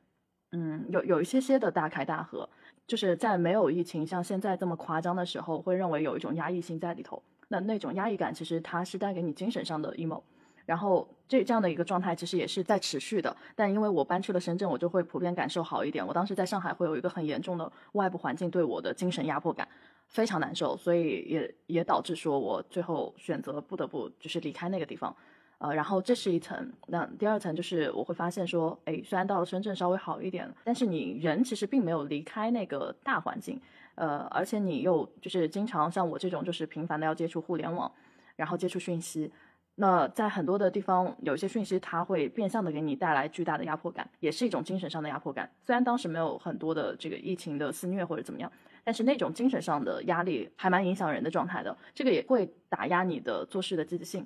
[0.52, 2.48] 嗯，有有一些些的大开大合，
[2.88, 7.22] 就是在没有疫情像现在这么夸张的时候，会认为有一种压抑性在里头。
[7.50, 10.24] 那那种压抑感，其实它是带给你精神上的 emo。
[10.66, 16.06] 然后这这样的一个状态其实也是在持续的，但因为我搬去了深圳，我就会普遍感受好一点。
[16.06, 19.68] 我当时在上海会有一个很严重的外部环境对我的精神压迫感，
[20.08, 25.16] 非常难受，所以也也导致说我最后选择不得不就是离开那个地方。
[25.60, 33.62] 呃，然后这是一层，那第二层就是我会发现说，哎，虽然到了深圳稍微好一点，但是你人其实并没有离开那个大环境，
[33.96, 37.90] 呃，而且你又就是经常像我这种就是频繁的要接触互联网，
[38.36, 39.32] 然后接触讯息。
[39.76, 45.50] 那在很多的地方，有一些讯息，它会变相的给你带来巨大的压迫感，也是一种精神上的压迫感。
[45.62, 48.52] 虽然当时没有很多的这个疫情的肆虐或者怎么样，
[48.84, 51.76] 但是那种精神上的压力还蛮影响人的状态的。
[51.96, 54.26] 这个也会打压你的做事的积极性。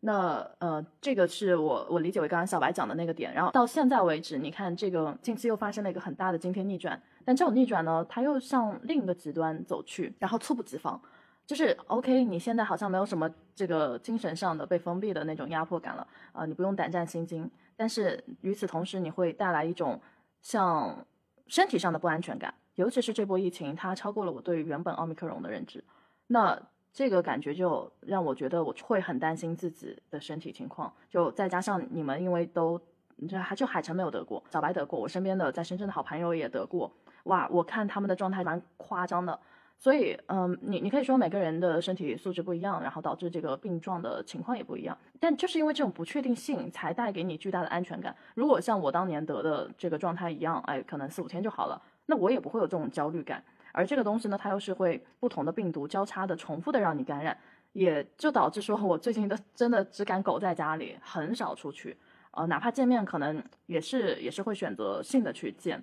[0.00, 3.32] 那呃，这个是我我理解为刚刚小白讲的那个点。
[3.32, 11.00] 然后到现在为止，你看这个近期又发生了一个很大的惊天逆转，但这种逆转呢，它又向另一个极端走去，然后猝不及防。
[11.48, 17.50] 就是 OK，你现在好像没有什么这个精神上的被封闭的那种压迫感了啊，你不用胆战心惊。
[17.74, 19.98] 但是与此同时，你会带来一种
[20.42, 21.06] 像
[21.46, 25.82] 身体上的不安全感，尤其是这波疫情，它超过了我对于原本奥密克戎的认知。
[26.26, 26.60] 那
[26.92, 30.92] 这个感觉就让我觉得我会很担心自己的身体情况。
[31.08, 32.78] 就再加上你们因为都
[33.26, 36.92] 这还就海城没有得过，小白得过，我身边的在深圳的好朋友也得过。
[37.24, 39.40] 哇，我看他们的状态蛮夸张的。
[39.78, 44.98] 所以，嗯，你你可以说每个人的身体素质不一样，然后导致这个病状的情况也不一样。
[45.20, 48.14] 但就是因为这种不确定性，才带给你巨大的安全感。
[48.34, 53.42] 如果像我当年得的这个状态一样，哎，可能四五天就好了，那我也不会有这种焦虑感。
[53.70, 57.36] 而这个东西呢，它又是会不同的病毒交叉的、重复的让你感染。
[57.74, 61.96] 也就导致说我最近的真的只敢苟在家里，很少出去。
[62.32, 65.80] 呃，哪怕见面，可能也是也是会选择性的去见。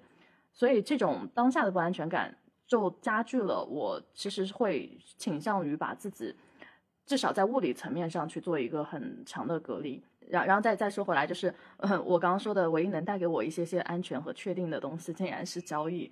[0.51, 2.35] 所以这种当下的不安全感，
[2.67, 6.35] 就加剧了我其实会倾向于把自己
[7.05, 10.03] 至少在物理层面上去做一个很强的隔离。
[10.27, 16.11] 然然后再再说回来，就是嗯，我刚刚说的唯一能带给我一些些安全和确定的东西，竟然是交易。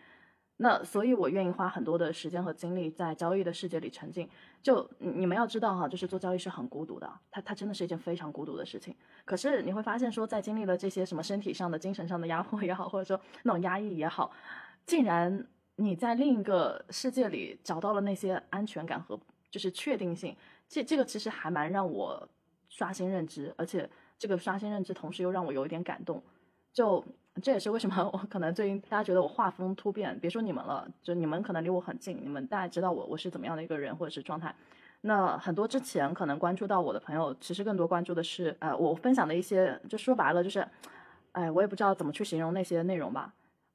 [0.58, 4.30] 那所以，我愿意花很多的时间和精力在交易的世界里沉浸。
[4.62, 8.96] 就你们要知道哈，就是做交易是很孤独的，它它真的是一件非常孤独的事情。
[9.26, 14.32] 可是你会发现，说在经历了这些什么身体上的、精神上的压迫也好，或者说那种压抑也好，
[14.86, 15.44] 竟然
[15.76, 19.20] 你在另一个世界里找到了那些安全感和
[19.50, 20.36] 就是确定性。
[20.68, 22.28] 这这个其实还蛮让我
[22.70, 23.90] 刷新认知，而且。
[24.20, 26.24] 这个刷新认知，同时又让我有一点感动，
[26.72, 27.04] 就
[27.42, 34.56] 这也是为什么我可能最近大家觉得我画风突变，别说你们了，就你们可能离我很近，你们大概知道我我是怎么样的一个人或者是状态。
[35.02, 40.66] 那很多之前可能关注到我的朋友，其实更多关注的是，呃，我分享的一些，就说白了就是，
[41.34, 43.34] 哎，我也不知道怎么去形容那些内容吧，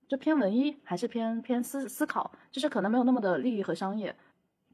[0.08, 4.14] 就偏文艺还是偏偏思思考，就是可能没有那么的利益和商业，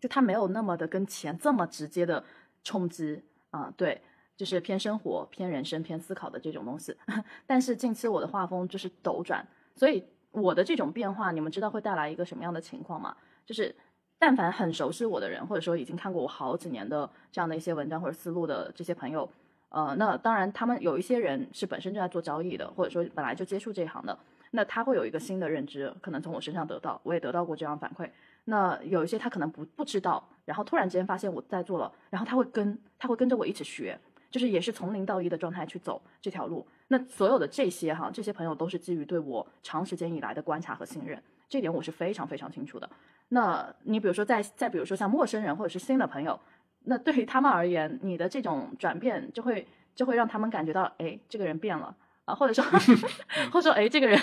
[0.01, 2.25] 就它没有那么的跟钱这么直接的
[2.63, 4.01] 冲击啊，对。
[4.37, 6.93] 就是偏生活、偏人生、偏思考的这种东西，
[7.47, 13.17] 但是近期我的画风就是斗转，所以我的这种变化，你们知道会带来一个什么样的情况吗？
[13.47, 13.73] 就是
[14.19, 19.31] 但凡很熟悉我的人，或者说已经看过我好几年的这样的一些文章或者思路的这些朋友，
[19.69, 24.19] 呃，那当然他们有一些人是本身就在做交易的，或者说本来就接触这一行的，
[24.57, 28.09] 那他会有一个新的认知，可能从我身上得到，我也得到过这样反馈。
[28.45, 33.99] 那有一些他可能不不知道，然后突然之间发现我在做了，然后他会跟他会跟着我一起学。
[34.31, 42.91] 就是也是从零到一的状态去走这条路，那所有的这些哈，这些朋友都是基于对我长时间以来的观察和信任，这点我是非常非常清楚的。
[43.29, 46.37] 那你比如说在再比如说像陌生人或者是新的朋友，
[46.81, 51.95] 那对于他们而言，你的这种转变就会就会让他们感觉到，哎，这个人变了
[52.25, 52.65] 啊，或者说
[53.53, 54.21] 或者说哎，这个人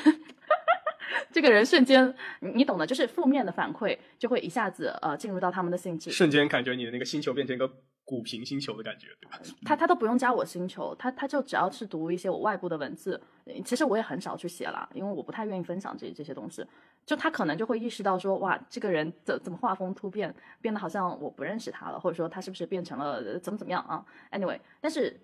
[1.31, 7.71] 这个人瞬间你懂的，就是负面的反馈就会一下子呃进入到他们的性质，瞬间感觉你的那个星球变成一个。
[8.03, 9.39] 古平星球的感觉，对吧？
[9.63, 13.21] 他他都不用加我星球，他他就只要是读一些我外部的文字，
[13.63, 16.65] 其实我也很少去写了，因为我不太愿意分享这这些东西。
[17.05, 25.17] 就他可能就会意识到说，哇，这个人怎怎么画风突变，变得好像我不认识他了，或者说他是不是变成了怎么怎么样啊？Anyway，但是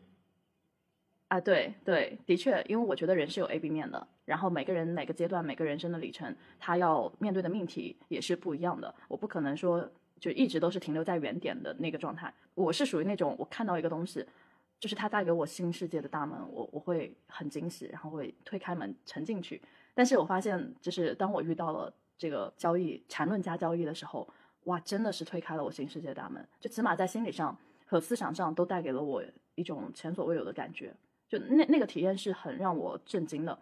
[1.27, 9.89] 啊，对对，的确，因为我觉得人是有 A B 面的，然后每个人每个阶段每个人生的里程，他要面对的命题也是不一样的，我不可能说。
[10.19, 12.33] 就一直都是停留在原点的那个状态。
[12.55, 14.25] 我是属于那种，我看到一个东西，
[14.79, 19.61] 就是它带给我新世界的大门，我我会很惊喜，然后会推开门沉进去。
[19.93, 24.27] 但是我发现，就是当我遇到了这个交易缠论加交易的时候，
[24.63, 26.43] 哇，真的是推开了我新世界的大门。
[26.59, 27.55] 就起码在心理上
[27.85, 29.23] 和思想上都带给了我
[29.53, 30.91] 一种前所未有的感觉。
[31.27, 33.57] 就那那个体验是很让我震惊的。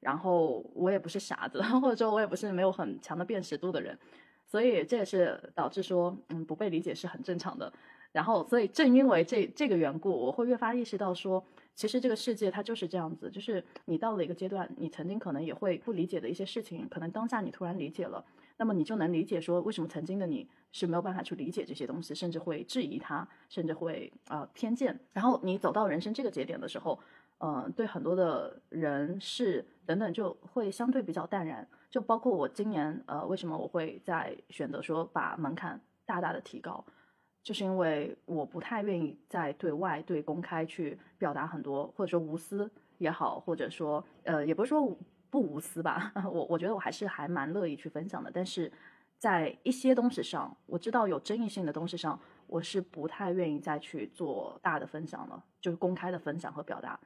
[0.00, 3.98] 然后我也不是傻子，或者说我也不是没有很强的辨识度的人。
[4.44, 7.72] 所以这也是导致说，嗯，不被理解是很正常的。
[8.12, 11.44] 然后，所以正因为这这个缘故，我会越发意识到说，
[11.74, 18.24] 其实这个世界它就是这样子，就是你到了一个阶段，你曾经可能也会不理解的一些事情，可能当下你突然理解了，
[18.58, 24.98] 那么你就能理解说，为什么曾经的你是没有办法去理解这些东西，甚至会质疑它，甚至会啊偏见。
[25.12, 26.98] 然后你走到人生这个节点的时候，
[27.38, 31.68] 嗯，对很多的人事等等就会相对比较淡然。
[31.90, 36.84] 就包括我今年，呃，为什么我会在选择说把门槛大大的提高，
[37.42, 44.96] 就是因为我不太愿意在对外对公开去表达很多，或者说无私也好，或者说呃，也不是说
[45.36, 48.72] 不无私吧， 我我觉得我还是还蛮乐意去分享的，但是
[49.18, 56.98] 在一些东西上，我知道有争议性的东西上，我是不太愿意再去做大的分享了，就是公开的分享和表达，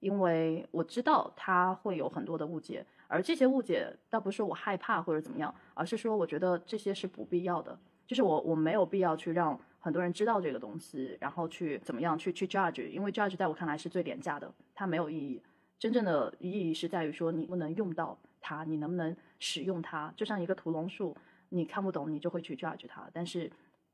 [0.00, 2.84] 因为我知道它会有很多的误解。
[3.06, 15.40] 而这些误解倒不是我害怕或者怎么样，而是说我觉得这些是不必要的，就是我我没有必要去让很多人知道这个东西，然后去怎么样去去 judge，因为 judge 在我看来是最廉价的，它没有意义。
[15.78, 20.12] 真正的意义是在于说你不能用到它，你能不能使用它。
[20.16, 21.14] 就像一个屠龙术，
[21.50, 23.08] 你看不懂，你就会去 judge 它。
[23.12, 23.50] 但是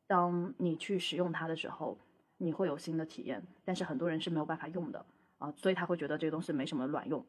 [0.07, 1.99] 当你去使用它的时候，
[2.39, 3.43] 你会有新的体验。
[3.65, 5.05] 但是很多人是没有办法用的
[5.39, 7.25] 啊，所以他会觉得这个东西没什么卵用。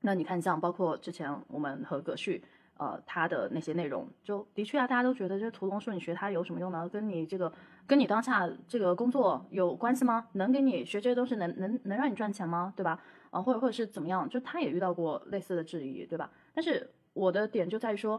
[0.00, 2.42] 那你看，像包括之前我们和葛旭，
[2.76, 6.88] 呃，他的那些内容，就的确啊，大家都觉得这屠龙术你学它有什么用呢？
[6.88, 7.52] 跟你这个，
[7.86, 10.28] 跟你当下这个工作有关系吗？
[10.32, 12.72] 能给你学这些东西能能能让你赚钱吗？
[12.76, 13.00] 对吧？
[13.36, 14.26] 啊，或者或者是怎么样？
[14.28, 16.30] 就他也遇到过类似的质疑，对吧？
[16.54, 18.18] 但是我的点就在于说，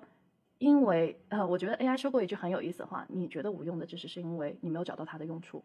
[0.59, 5.63] 因为呃，我觉得 AI 说过一句很有意思的话，你觉得无用的知识是因为你没有找到它的用处。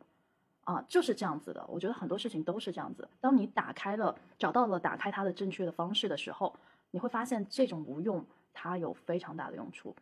[0.64, 1.62] 啊，就是这样子的。
[1.68, 3.06] 我觉得很多事情都是这样子。
[3.20, 6.54] 当你打开了，找到了打开它的正确的方式的时候，
[6.92, 8.24] 你会发现这种无用，
[8.54, 9.94] 它有非常大的用处。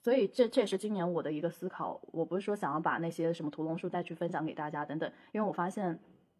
[0.00, 2.00] 所以这这也是今年我的一个思考。
[2.12, 5.98] 我不是说想要把那些什么屠龙术再去分享给大家等等，因为我发现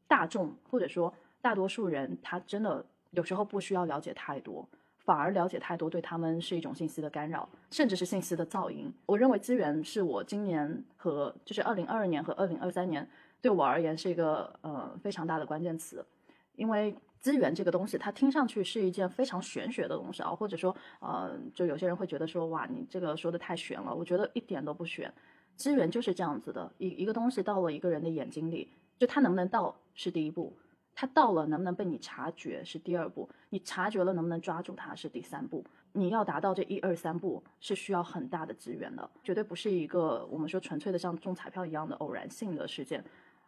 [0.09, 1.13] 大众或者说
[1.47, 4.69] 大多数人，他真的有时候不需要了解太多。
[5.07, 8.93] 反而了解太多，对他们是一种信息的干扰，甚至是信息的噪音。
[9.07, 13.09] 我认为资源是我今年和就是二零二二年和二零二三年
[13.41, 16.05] 对我而言是一个呃非常大的关键词，
[16.57, 23.95] 因为资源这个东西，它听上去是一件非常玄学的东西啊，或者说呃，就有些人会觉得说哇，你这个说的太玄了。
[23.95, 25.09] 我觉得一点都不玄，
[25.55, 28.69] 资源就是这样子的，一一个东西到了一个人的眼睛里，
[28.99, 30.53] 就它能不能到是第一步。
[30.99, 35.63] 它到了能不能被你察觉是第二步，你察觉了能不能抓住它是第三步。
[35.93, 43.05] 你要达到这一二三步是需要很大的资源的，绝对不是一个我们说纯粹的像中彩票一样的偶然性的事件，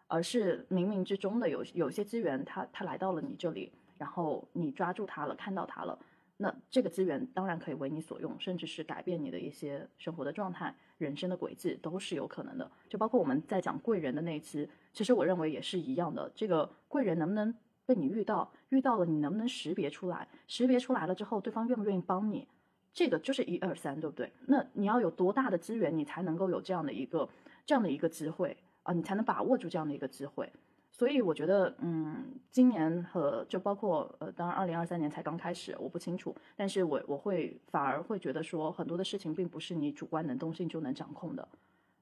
[0.07, 5.99] 而是冥冥之中的有有些资源它它来到了你这里，然后你抓住它了，看到它了，
[6.41, 12.71] 那这个资源当然可以为你所用，甚至是改变你的一些生活的状态、人生的轨迹都是有可能的。
[12.89, 14.69] 就包括我们在讲贵人的那一期。
[14.93, 17.53] 其实我认为也是一样的，这个贵人能不能
[17.85, 22.47] 被你遇到，遇到了你能不能识别出来，识别出来了之后，对方愿不愿意帮你，
[22.93, 24.33] 这个就是一二三，对不对？
[24.47, 27.29] 那你要有多大的资源，你才能够有这样的一个
[27.67, 30.53] 这样的一个机会啊，你才能把握住这样的一个机会。
[30.99, 41.47] 所以我觉得，嗯，今年和就包括呃，当然二零二三年才刚开始，我不清楚，但是我我会反而会觉得说，很多的事情并不是你主观能动性就能掌控的。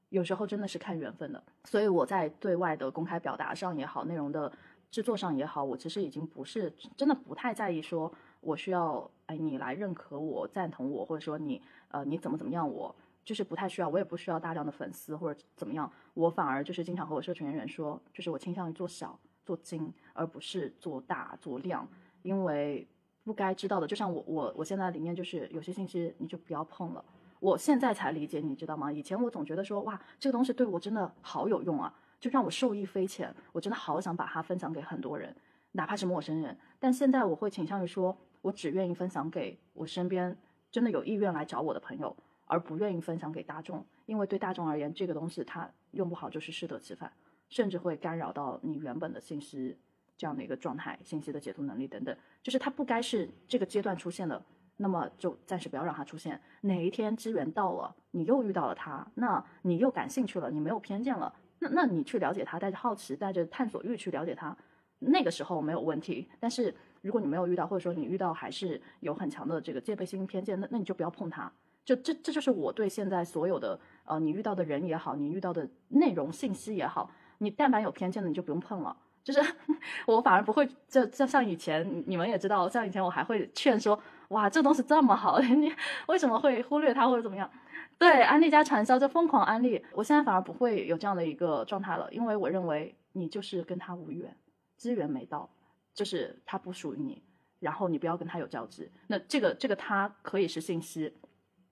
[0.09, 4.51] 有时候真的是看缘分的，所以我在对外的公开表达上也好，内容的
[4.89, 12.95] 制作上也好，我其实已经不是真的不太在意说我需要哎你来认可我、赞同我，或者说你呃你怎么怎么样，我
[13.27, 21.85] 就是不太需要，我也不需要大量的粉丝或者怎么样，我反而就是经常和我社群人员说，就是我倾向于做小做精，而不是做大做量，
[22.21, 22.87] 因为
[23.25, 27.03] 不该知道的，就像我我我现在理念就是有些信息你就不要碰了。
[27.41, 28.89] 我现在才理解，你知道吗？
[28.89, 33.35] 以前我总觉得说，哇，这个东西对我真的好有用啊，就让我受益匪浅。
[33.51, 35.35] 我真的好想把它分享给很多人，
[35.73, 36.57] 哪怕是陌生人。
[36.79, 40.33] 但现在我会倾向于说，我只愿意分享给我身边
[40.71, 42.15] 真的有意愿来找我的朋友，
[42.47, 43.85] 而不愿意分享给大众。
[44.07, 47.11] 因为对大众而言，这个东西它用不好就是适得其反，
[47.49, 49.77] 甚至会干扰到你原本的信息
[50.17, 52.17] 这样的一个状态、信息的解读能力等等。
[52.41, 54.43] 就是它不该是这个阶段出现的。
[54.79, 56.39] 那么就暂时不要让它出现。
[56.61, 64.55] 哪一天资源到了，你又遇到了它，那你又感兴趣了，你没有偏见了，那那你去了解它，带着好奇，带着探索欲去了解它，
[64.99, 66.29] 那个时候没有问题。
[66.39, 66.71] 但是
[67.01, 71.51] 如果你没有遇到，或者说你遇到还是有很强的这个戒备心、偏见，那那你就不要碰它。
[71.87, 78.93] 就这这就是我对现在所有的呃，你遇到的人也好，你遇到的内容信息也好，你但凡有偏见的，你就不用碰了。
[79.23, 79.41] 就是
[80.05, 83.97] 我反而不会，就就像以前你们也知道，像以前我还会劝说。
[84.29, 85.73] 哇，这东西这么好， 你
[86.07, 87.49] 为什么会忽略它或者怎么样？
[87.97, 89.81] 对，安利加传销就疯狂安利。
[89.93, 94.35] 我现在反而不会有这样的一个状态了，因为我认为你就是跟他无缘，
[94.75, 95.49] 资源没到，
[95.93, 97.23] 就是他不属于你，
[97.61, 98.91] 然后你不要跟他有交集。
[99.07, 101.13] 那这个这个他可以是信息，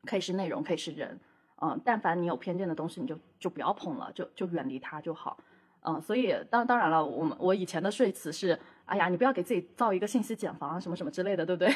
[0.05, 1.19] 可以是内容，可以是人，
[1.61, 5.37] 嗯，但凡你有偏见的东西，你就就不要碰了，就就远离他就好。
[5.81, 8.59] 嗯，所以当当然了，我们我以前的说辞是。
[8.85, 11.73] 哎呀，你不要给自己造一个信息茧房啊什么什么之类的，对不对？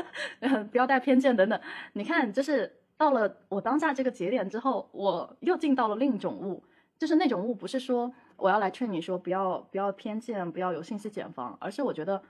[0.72, 1.60] 不要带偏见等等。
[1.92, 6.64] 你看，就是到了我当下这个节点之后，我又进到了另一种悟，
[6.98, 12.22] 就是那种悟不是说我要来劝你说不要不要偏见，不要有信息茧房，而是我觉得，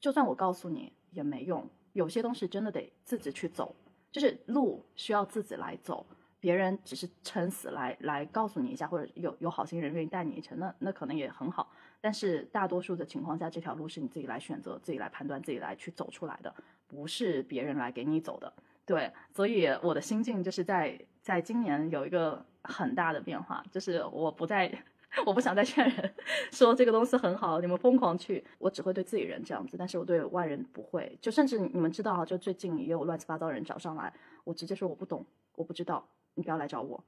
[0.00, 3.76] 就算我告诉你也没用，有些东西真的得自己去走，
[4.10, 6.06] 就是路需要自己来走。
[6.40, 11.68] 别人只是撑死来来告诉你一下，或者有有好心人愿意带你一程，那那可能也很好。
[12.00, 16.54] 但是大多数的情况下，这条路是你自己来选择、自己来判断、自己来去走出来的，
[16.86, 18.52] 不是别人来给你走的。
[18.86, 24.72] 对，所以我的心境就是在在今年有一个很大的变化，就是我不再，
[25.26, 26.14] 我不想再劝人
[26.52, 31.18] 说这个东西很好，你们疯狂去，我只会对自己人这样子，但是我对外人不会。
[31.20, 34.12] 就甚至你们知道啊，就最近也有乱七八糟人找上来，
[34.44, 35.24] 我直接说我不懂，
[35.56, 36.06] 我不知道。
[36.34, 37.02] 你不要来找我，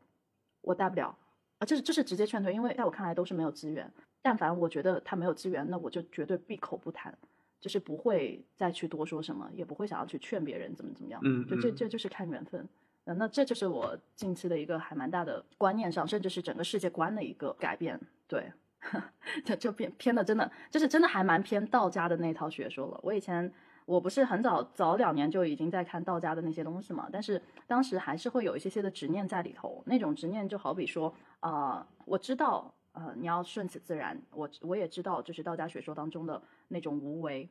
[0.62, 1.16] 我带不了
[1.58, 1.64] 啊！
[1.64, 3.88] 这是这是直接劝退，因为在我看来都是没有资源。
[4.20, 7.16] 但凡我觉得他没有资源，那我就绝对闭口不谈，
[7.60, 11.20] 就是不会再去多说什么，也不会想要去劝别人怎么怎么样。
[11.22, 12.68] 嗯，就这这就是看缘分。
[13.04, 18.00] 嗯，那这就是我近期的一个还蛮大的观念上，甚至是整个世界观的一个改变。
[18.26, 18.52] 对，
[19.44, 23.00] 就就偏偏的，真的就是真的还蛮偏道家的那套学说了。
[23.02, 23.52] 我以前。
[23.86, 29.82] 我不是很早早两年就已经在看道家的那些东西嘛，但是当时还是会有一些些的执念在里头。
[29.84, 34.16] 那种执念就好比说，啊，我知道，呃，你要顺其自然。
[34.30, 37.50] 我我也知道，就是道家学说当中的那种无为，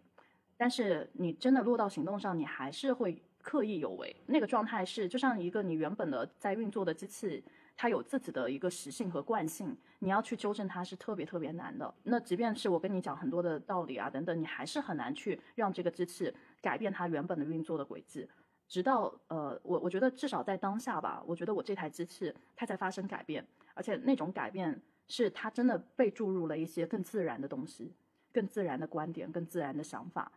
[0.55, 4.15] 但是你真的落到行动上，你还是会刻意有为。
[4.27, 7.43] 那个状态是，就像一个你原本的在运作的机器。
[7.81, 11.93] 它有自己的一个习性和惯性，你要去纠正它是特别特别难的。
[12.03, 16.29] 那即便是我跟你讲很多的道理啊等等，你还是很难去让这个机器
[16.61, 18.27] 改变它原本的运作的轨迹。
[18.67, 24.77] 直到呃，我我觉得至少在当下吧，我觉得我这台机器它在发生改变，而且那种改变
[25.07, 27.93] 是它真的被注入了一些更自然的东西、
[28.33, 30.29] 更自然的观点、更自然的想法，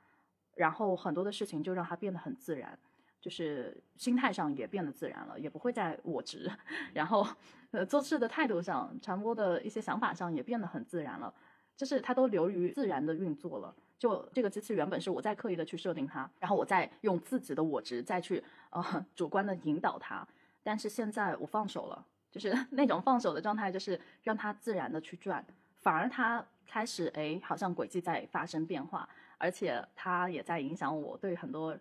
[0.55, 2.79] 然后很多的事情就让它变得很自然。
[3.23, 6.51] 就是心态上也变得自然了，也不会再我执，
[6.93, 7.25] 然后，
[7.71, 11.33] 呃，做事的态度上、传播的一些想法上也变得很自然了，
[11.77, 13.73] 就是它都流于自然的运作了。
[13.97, 20.27] 就这个机器原本是我在刻意的去设定它，然后我再用自己的我执再去呃主观的引导它，
[20.65, 25.45] 但是现在我放手了，就是 那种放手的状态，就是让它自然的去转，
[25.81, 29.09] 反而它开始哎好像轨迹在发生变化，
[29.39, 31.79] 而且它也在影响我对很多。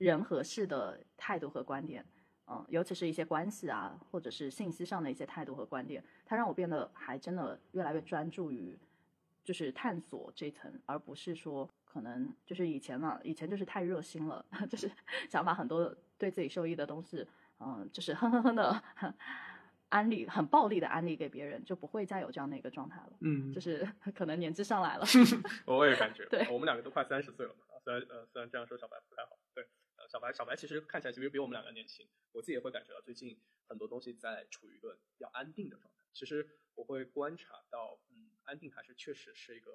[0.00, 2.02] 人和事的态度和观点，
[2.46, 8.78] 嗯，尤其是一些关系啊，或者是信息上的一些态度和观点，它让我变得还真的越来越专注于，
[9.44, 14.90] 就是探索这层，而不是说可能就是以前嘛，以前就是太热心了， 就是
[15.28, 17.26] 想把很多对自己受益的东西，
[17.58, 18.82] 嗯，就是哼哼哼的
[19.90, 23.12] 安利，很暴力的安利给别人，就不会再有这样的一个状态了。
[23.20, 25.04] 嗯，就是可能年纪上来了，
[25.66, 29.66] 我也感觉，对，我们两个都快三十岁了嘛，虽然呃虽然这样说小白不太好，对。
[30.10, 32.04] 小白，小白其实看起来其实比我们两个年轻。
[32.32, 36.02] 我自己也会感觉到最近很多东西在处于一个比较安定的状态。
[36.12, 36.44] 其实
[36.74, 39.70] 我会观察到，嗯，安定还是确实是一个，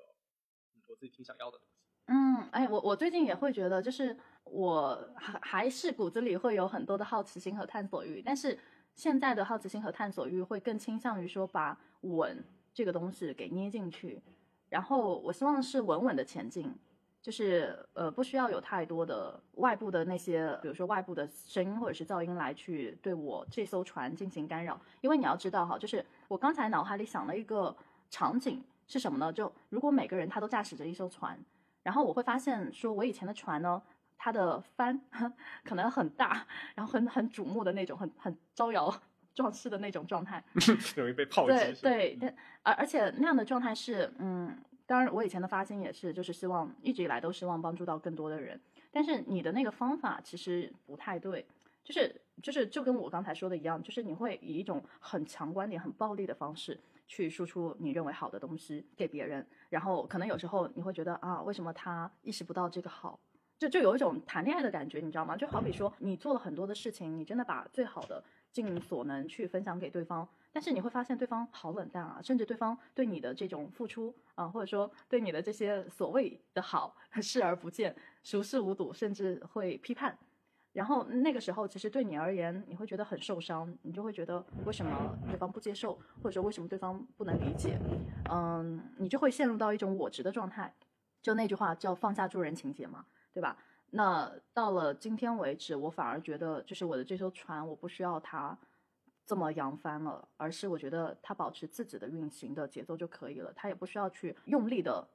[0.74, 1.76] 嗯，我自己挺想要的东西。
[2.08, 8.60] 嗯，哎，我我最近也会觉得，就是我还还是骨子里会有很多的好奇心和探索欲，但是
[8.94, 14.22] 现在的好奇心和探索欲会更倾向于说把稳这个东西给捏进去，
[14.68, 16.76] 然后我希望是稳稳的前进。
[17.26, 24.80] 就是呃，不需要有太多的外部的那些，比如说外部的声音或者是噪音来去对我这艘船进行干扰。
[25.02, 27.76] 因为你要知道哈，就是我刚才脑海里想了一个
[28.12, 29.34] 场景是什么呢？
[29.34, 31.36] 就如果每个人他都驾驶着一艘船，
[31.82, 33.82] 然后我会发现说，我以前的船呢，
[34.20, 35.02] 它的帆
[35.66, 36.46] 可能很大，
[36.76, 38.94] 然后很很瞩目的那种，很很招摇
[39.34, 40.44] 撞势的那种状态，
[40.96, 41.58] 容易被炮击。
[41.58, 44.56] 对对，但而而且那样的状态是嗯。
[44.88, 48.60] 当然，我以前的发心也是，就是希望一直以来都希望帮助到更多的人。
[48.92, 51.46] 但是你的那个方法其实不太对，
[51.84, 63.20] 就是就是就跟我刚才说的一样，就是你会以一种很强观点、很暴力的方式去输出你认为好的东西给别人，然后可能有时候你会觉得啊，为什么他意识不到这个好？
[63.58, 65.36] 就就有一种谈恋爱的感觉，你知道吗？
[65.36, 70.28] 就好比说你做了很多的事情，你真的把最好的尽所能去分享给对方。
[70.56, 77.94] 但是你会发现对方好冷淡啊，甚至对方对你的这种付出啊，或者说对你的这些所谓的好 视而不见、
[78.24, 80.18] 熟视无睹，甚至会批判。
[80.72, 87.78] 然后那个时候，其实对你而言，你会觉得很受伤，你就会觉得为什么对方不接受，或者说为什么对方不能理解？
[88.32, 90.74] 嗯，你就会陷入到一种我执的状态。
[91.22, 93.58] 就那句话叫放下助人情节嘛，对吧？
[93.92, 98.58] 那到了今天为止，我反而觉得，就是我的这艘船，我不需要它。
[99.26, 105.08] 这么扬帆了，而是我觉得它保持自己的运行的节奏就可以了，它也不需要去用力的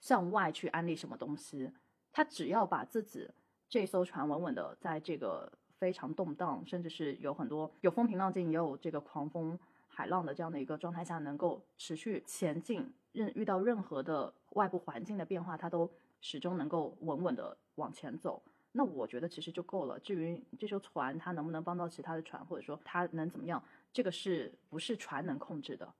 [0.00, 1.70] 向外去安利什么东西，
[2.12, 3.30] 它只要把自己
[3.68, 15.88] 这艘船稳稳的在这个非常动荡，甚至是有很多有风平浪静，也有这个狂风海浪的这样的一个状态下，能够持续前进，任遇到任何的外部环境的变化，它都
[16.20, 18.42] 始终能够稳稳的往前走。
[18.72, 19.98] 那我觉得其实就够了。
[20.00, 23.62] 至于这艘船它能不能帮到其他的船，或者说它能怎么样，
[23.92, 25.92] 这个是不是船能控制的，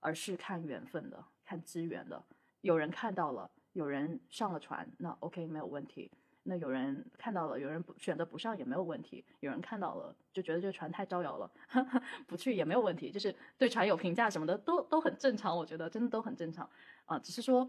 [0.00, 2.22] 而是看缘分的，看机缘的。
[2.60, 6.10] 有人看到了，有人上了船，那 OK 没有问题。
[6.42, 9.24] 那有人看到了，有人不选择不上也没有问题。
[9.40, 11.50] 有人看到了就觉得这个船太招摇了，
[12.26, 13.10] 不去也没有问题。
[13.10, 16.68] 就是对船有评价什么的都都很正常，我觉得真的都很正常
[17.04, 17.18] 啊。
[17.18, 17.68] 只是说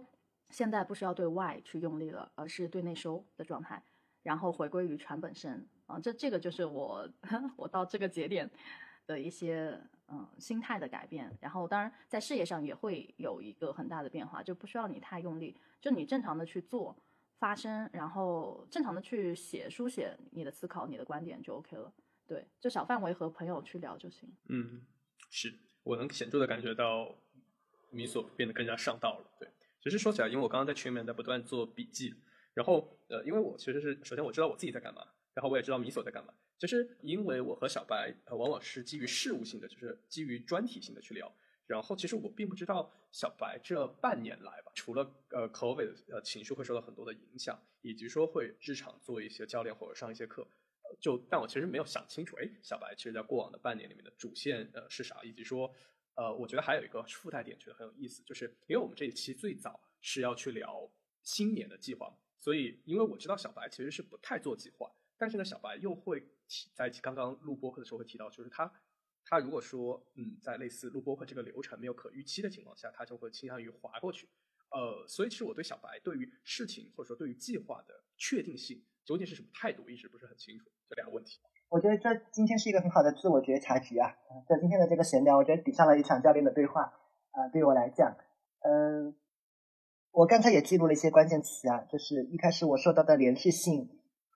[0.49, 3.83] 现在不需要对外去用力了，而是对内收的状态。
[4.21, 7.09] 然后回归于船本身啊，这这个就是我
[7.55, 8.49] 我到这个节点
[9.07, 11.35] 的一些嗯心态的改变。
[11.39, 16.95] 然后当然在事业上也会有一个很大的变化，就不需要你太用力，就你正常的去做
[17.37, 21.91] 发声，然后正常的去写书写你的思考、你的观点就 OK 了。
[22.27, 24.29] 对，就小范围和朋友去聊就行。
[24.49, 24.85] 嗯，
[25.31, 27.15] 是我能显著的感觉到
[27.89, 29.25] 米索变得更加上道了。
[29.39, 29.49] 对，
[29.81, 32.13] 其实说起来，因为我刚刚在群里面在不断做笔记。
[32.59, 35.01] 然后，呃，因为我其实是首先我知道我自己在干嘛，
[35.33, 36.33] 然后我也知道米索在干嘛。
[36.57, 41.33] 其实，因为我和小白呃往往是基于事务性的，就是基于专题性的去聊。
[41.65, 50.45] 然后其实我并不知道小白这半年来吧，除了呃 COVID 呃情绪会受到很多的影响，以及说会日常做一些教练或者上一些课，
[50.99, 55.73] 就但我其实没有想清楚，哎，小白其实在过往的半年里面的主线呃是啥，以及说
[56.15, 60.91] 呃我觉得还有一个附带点觉得很有意思，就是因为我们这一期最早是要去聊
[61.21, 64.89] 新年的计划，所以因为我知道小白其实是不太做计划。
[65.17, 68.71] 但是呢，小白又会提在刚刚录播课的时候会提到，就是他
[69.25, 74.29] 他如果说嗯，在类似录播课这个流程没有可预期的情况下，他就会倾向于划过去。
[74.71, 80.71] 呃，所以其实我对小白对于事情或者说对于计划的确定性究竟是什么态度，一直不是很清楚。
[80.87, 84.15] 这两个问题，我觉得这今天是一个很好的自我觉察局啊。
[84.47, 86.83] 在今天的这个闲聊，我觉得比上了一场教练的对话
[87.31, 87.49] 啊。
[87.51, 88.15] 对我来讲，
[88.61, 89.15] 嗯，
[90.11, 93.89] 我刚才也记录了一些关键词啊，就是一开始我说到的连续性。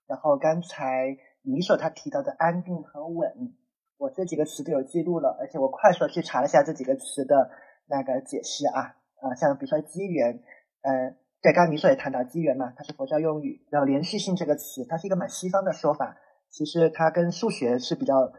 [0.06, 3.54] 然后刚才米手他提到的安定和稳，
[3.96, 7.50] 我这几个词都有记录了，而且我快速去查了一下这几个词的
[7.86, 10.42] 那个解释啊啊，像比如说机缘，
[10.82, 13.66] 呃，对，刚刚米手也谈到机缘嘛，它是佛教用语。
[13.70, 16.16] 然后连续性这个词，它是一个蛮西方的说法，
[16.50, 18.30] 其实它跟数学是比较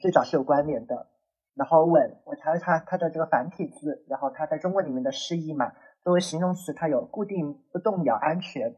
[0.00, 1.08] 最早是有关联的。
[1.54, 5.72] 然后稳，我查了查它的这个繁体字，然后它在中文里面的释义嘛，
[6.04, 8.74] 作为形容词，它有固定、不动摇、安全。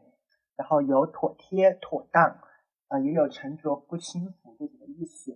[0.56, 2.38] 然后有妥帖、妥当，
[2.86, 5.32] 啊，也有沉着不轻浮这几个意思。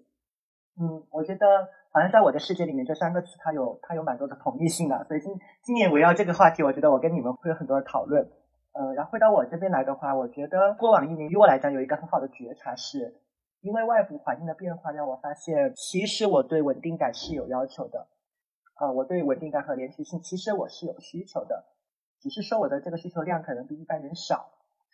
[0.80, 1.44] 嗯，我觉得
[1.90, 5.04] 好像在我的世界里面，这三个词它有它有蛮多的统一性的。
[5.08, 5.32] 所以今
[5.64, 8.30] 今年围绕这个话题，我觉得我跟你们会有很多的讨论。
[8.74, 13.20] 呃，然后回到我这边来的话，我觉得过往一年，于我来讲有一个很好的觉察，是
[13.60, 18.06] 因为外部环境的变化，让我发现其实我对稳定感是有要求的。
[18.74, 21.64] 啊，我对稳定感和连续性，其实我是有需求的，
[22.20, 24.50] 只是说我的这个需求量可能比一般人少。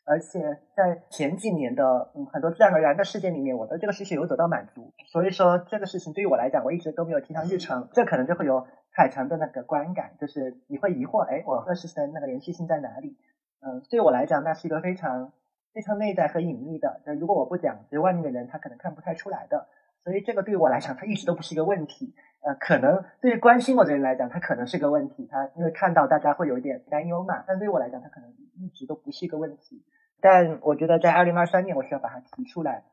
[0.06, 7.88] 而且在前几年的嗯很多自然而然的事件里面，我的这个需求有得到满足，所以说这个事情对于我来讲，我一直都没有提上日程。
[7.94, 13.16] 这可能就会有海城的那个观感，就是你会疑惑，哎，我和事情的那个连续性在哪里？
[13.60, 15.32] 嗯，对我来讲，那是一个非常
[15.72, 17.00] 非常内在和隐秘的。
[17.06, 19.68] 那如果我不讲，其实外面的人他可能看不太出来的。
[20.04, 22.14] 所以这个对于我来讲，它一直都不是一个问题。
[22.42, 25.26] 呃，可能对于关心我的人来讲，它可能是个问题。
[25.26, 29.82] 他因为看到大家会有一点担忧嘛，但对于我来讲，它可能一直都不是一个问题。
[30.20, 32.84] 但我觉得在二零二三年，我需要把它提出来，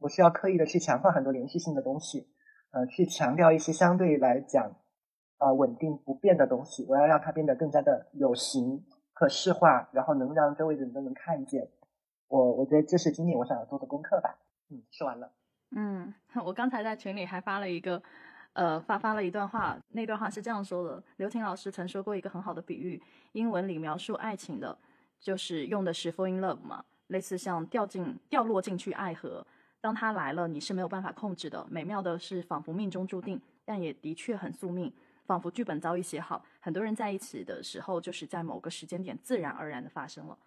[0.00, 2.26] 我需要刻意的去强化很多连续性的东西，
[2.72, 4.72] 呃，去强调一些相对来讲，
[5.38, 6.84] 呃，稳定不变的东西。
[6.88, 11.68] 我要让它变得更加的有形、可视化，然后能让周围的人都能看见。
[12.26, 14.36] 我我觉得这是今年我想要做的功课吧。
[14.68, 15.30] 嗯，说完了。
[15.70, 16.12] 嗯，
[16.44, 18.02] 我刚才在群里还发了一个，
[18.52, 23.02] 呃，发发了一段话，那段话是这样说的：刘婷老师曾说过一个很好的比喻，
[23.32, 24.78] 英文里描述爱情的。
[25.18, 29.44] 就是用的是 fall in love 嘛，类似像掉进掉落进去爱河，
[29.80, 31.66] 当它来了，你是没有办法控制的。
[31.70, 34.92] 美妙的是，仿佛命中注定，但也的确很宿命，
[35.24, 36.44] 仿佛剧本早已写好。
[36.60, 40.38] 很多人在一起的时候，就是在某个时间点自然而然的发生了。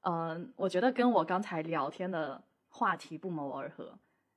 [0.00, 3.96] 嗯，我觉得跟我刚才聊天的话题不谋而合。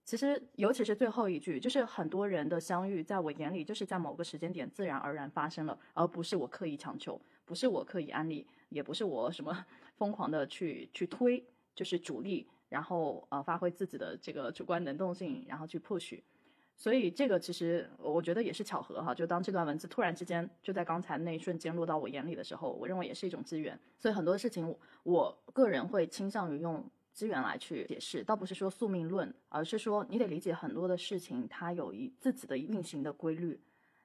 [0.09, 8.47] 其实，尤其是最后一句，就是很多人的相遇，在我眼里就是在某个时间点自然而然发生了，而不是我刻意强求，不是我刻意安利。
[8.69, 9.63] 也不是我什么
[9.97, 11.43] 疯狂的去去推，
[11.75, 16.19] 就是主力，然后呃发挥自己的这个主观能动性，然后去 push，
[16.75, 19.13] 所以这个其实我觉得也是巧合哈。
[19.13, 23.79] 就当这段文字突然之间就在刚才那一瞬间落到我眼里的时候，我认为也是一种资源。
[23.99, 26.83] 所以很多事情我个人会倾向于用
[27.19, 33.59] 资源来去解释，倒不是说宿命论，而是说你得理解很多的事情它有一自己的运行的规律。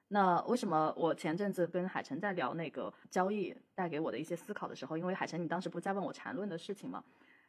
[0.09, 7.01] 那为什么我前阵子跟海晨在聊那个交易带给我的一些思考的时候，因为海晨你当时不在问我缠论的事情吗，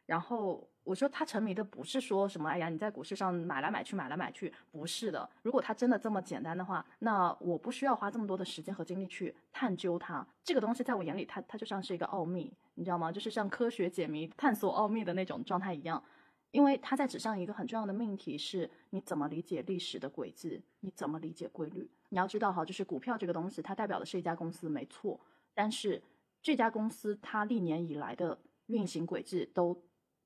[0.07, 5.29] 然后我说他沉迷的不是说什么，哎呀你在股市上买来买去买来买去，不是的。
[5.43, 10.25] 如果他真的这么简单的话，那我不需要花这么多的时间和精力去探究它。
[10.43, 13.11] 这个东西在我眼里，它它就像是一个奥秘，你知道吗？
[13.11, 16.01] 就是像科学解谜、探索奥秘的那种状态一样。
[16.51, 20.63] 因为它在纸上一个很重要的命题是：你怎么理解历史的轨迹？
[20.79, 21.91] 你怎么理解规律？
[22.07, 25.19] 你要知道哈，就是股票这个东西，它代表的是一家公司，没错。
[25.53, 26.01] 但是
[26.41, 29.77] 这家公司它历年以来的运行轨迹，都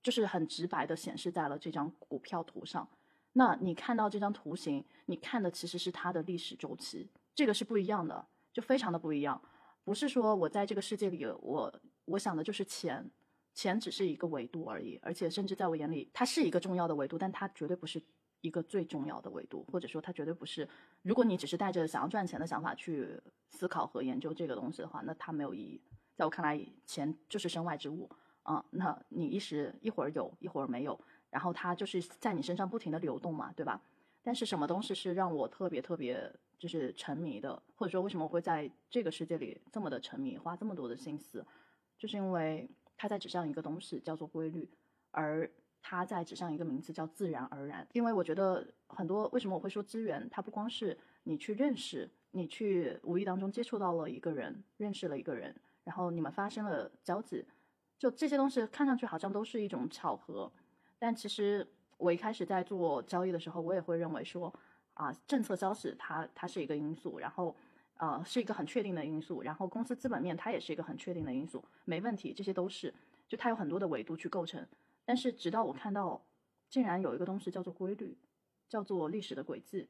[0.01, 2.87] 就是很直白的显示在了这张股票图上。
[3.33, 9.41] 那你看到这张图形，你看的其实是它的历史周期，这个是不一样的，就非常的不一样。
[9.83, 13.09] 不是说我在这个世界里，我我想的就是钱。
[13.53, 18.01] 钱只是一个维度而已，而且甚至在我眼里，它是一个重要的维度，但它绝对不是
[18.39, 20.65] 一个最重要的维度，或者说它绝对不是。
[21.01, 25.81] 如果你只是带着想要赚钱的想法去思考和研究这个东西的话，那它没有意义。
[26.15, 28.09] 在我看来，钱就是身外之物
[28.43, 33.81] 啊，那你一时一会儿有一会儿没有，然后它就是在你身上不停的流动嘛，对吧？
[34.23, 41.45] 但是什么东西是让我特别特别就是沉迷的，或者说为什么我会在这个世界里这么的沉迷，花这么多的心思，
[41.97, 44.69] 就是因为它在指向一个东西叫做规律，
[45.09, 45.49] 而
[45.81, 47.87] 它在指向一个名字叫自然而然。
[47.93, 57.43] 因为我觉得很多为什么我会说资源，它不光是你去认识，你去无意当中接触到了一个人，认识了一个人，然后你们发生了交集，
[58.01, 60.51] 就这些东西看上去好像都是一种巧合，
[60.97, 61.67] 但其实。
[62.03, 64.51] 我一开始在做交易的时候，我也会认为说，
[64.95, 67.55] 啊，政策消息它它是一个因素，然后，
[67.97, 72.91] 呃，是一个很确定的因素，然后公司资本面它也是一个很确定的因素，没问题，这些都是，
[73.27, 74.67] 就它有很多的维度去构成。
[75.05, 76.19] 但是直到我看到，
[76.71, 78.17] 竟然有一个东西叫做规律，
[78.67, 79.87] 叫做历史的轨迹，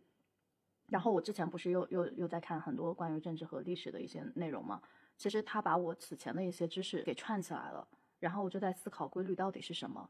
[0.89, 4.81] 然后我之前不是又又又在看很多关于政治和历史的一些内容吗？
[5.15, 7.87] 其实他把我此前的一些知识给串起来了，
[8.21, 10.09] 然后我就在思考规律到底是什么。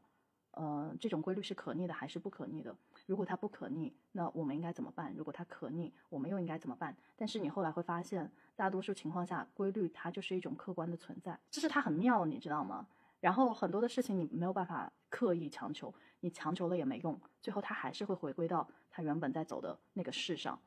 [0.52, 2.76] 呃，这种规律是可逆的还是不可逆的？
[3.06, 5.12] 如果它不可逆，那我们应该怎么办？
[5.16, 6.94] 如果它可逆，我们又应该怎么办？
[7.16, 12.86] 但是你后来会发现，大多数情况下，规律它就是一种客观的存在，这是它很妙，你知道吗？
[13.18, 20.60] 然后很多的事情你没有办法刻意强求，你强求了也没用，最后它还是会回归到它原本在走的那个事上。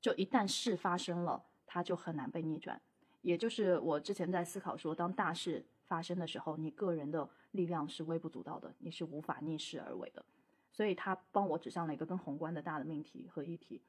[0.00, 2.80] 就一旦事发生了，它就很难被逆转。
[3.20, 7.28] 也就是我之前在思考说，当大事发生的时候，你个人的。
[7.52, 10.22] 力量是微不足道的，你是无法逆势而为的，
[10.70, 13.80] 所以他帮我指向了一个更宏观的大的命题和议题。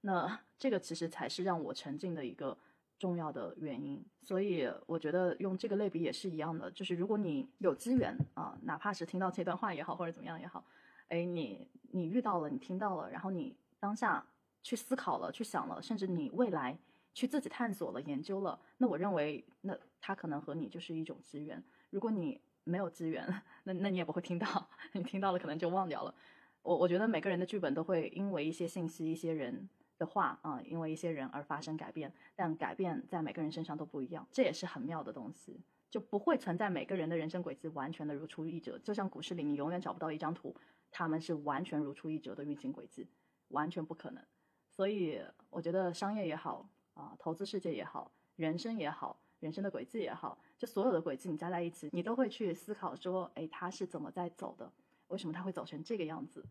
[0.00, 2.56] 那 这个其实才是让我沉浸的一个
[3.00, 4.00] 重要的原因。
[4.22, 10.64] 所以我觉得用这个类比也是一样的，就是如果你有资源啊，哪怕是听到这段话也好，或者怎么样也好，
[11.08, 14.24] 哎，你你遇到了，你听到了，然后你当下
[14.62, 16.78] 去思考了，去想了，甚至你未来
[17.12, 21.62] 去自己探索了、研究了，那我认为那它可能和你就是一种资源。
[21.90, 23.26] 如果你没有资源，
[23.64, 26.14] 那那你也不会听到， 你听到了可能就忘掉了。
[26.62, 38.78] 我我觉得每个人的剧本都会因为一些信息、一些人的话啊，因为一些人而发生改变，但改变在每个人身上都不一样，这也是很妙的东西，就不会存在每个人的人生轨迹完全的如出一辙。
[38.78, 40.54] 就像股市里，你永远找不到一张图，
[40.90, 43.08] 他们是完全如出一辙的运行轨迹，
[43.48, 44.22] 完全不可能。
[44.68, 49.18] 所以我觉得商业也好啊，投资世界也好，人生也好。
[49.40, 54.70] 人生的轨迹也好，就所有的轨迹你加在一起，你都会去思考说，哎，他是怎么在走的？
[55.08, 56.44] 为什么他会走成这个样子？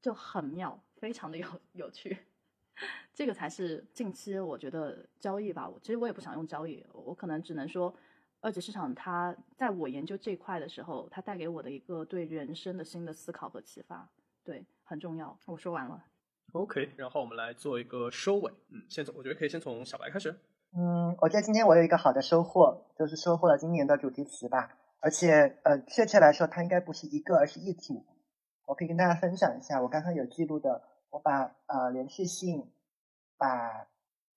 [0.00, 2.16] 就很妙，非常的有 有趣。
[3.14, 5.68] 这个才是近期我觉得交易吧。
[5.68, 7.94] 我其实我也不想用交易，我可能只能说，
[8.40, 14.08] 二级市场它在我研究这块的时候，它带给我的一个对人生的新的思考和启发，
[14.42, 15.38] 对，很重要。
[15.46, 16.04] 我说完了。
[16.52, 18.52] OK，然后我们来做一个收尾。
[18.68, 20.36] 嗯，先从我觉得可以先从小白开始。
[20.76, 24.76] 嗯，我觉得今天我有一个好的收获，就是收获了今年的主题词吧。
[24.98, 28.04] 而且，呃，确切来说，它应该不是一个，而是一组。
[28.66, 32.72] 我可以跟大家分享一下，我刚刚有记录的，我把呃连续性，
[33.38, 33.86] 把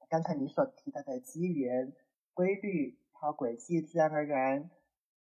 [0.09, 1.91] 刚才你所提到的机缘、
[2.35, 4.69] 规律、还有轨迹、自然而然，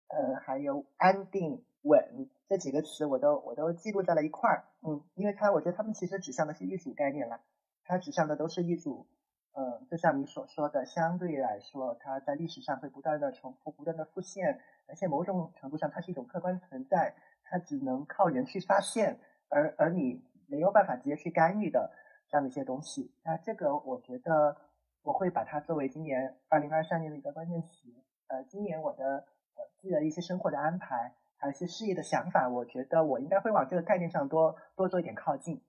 [0.08, 4.64] 呃，还有安定、稳这几个词，我都我都记录在了一块儿。
[4.88, 7.42] 嗯，因为它我觉得它们其实指向的是一组概念了，
[7.84, 9.08] 它指向的都是一组。
[9.54, 21.92] 嗯，就像你所说的，相对来说，它在历史上会不断的重复、不断的复现，而且某种程度上，它是一种客观存在，它只能靠人去发现，而而你没有办法直接去干预的
[22.30, 23.14] 这样的一些东西。
[23.24, 24.56] 那这个，我觉得
[25.04, 27.90] 我会把它作为今年二零二三年的一个关键词。
[28.28, 29.26] 呃，今年我的
[29.56, 35.62] 呃自己的一些生活的安排，还有一些事业的想法，我觉得我应该会往这个概念上多多做一点靠近。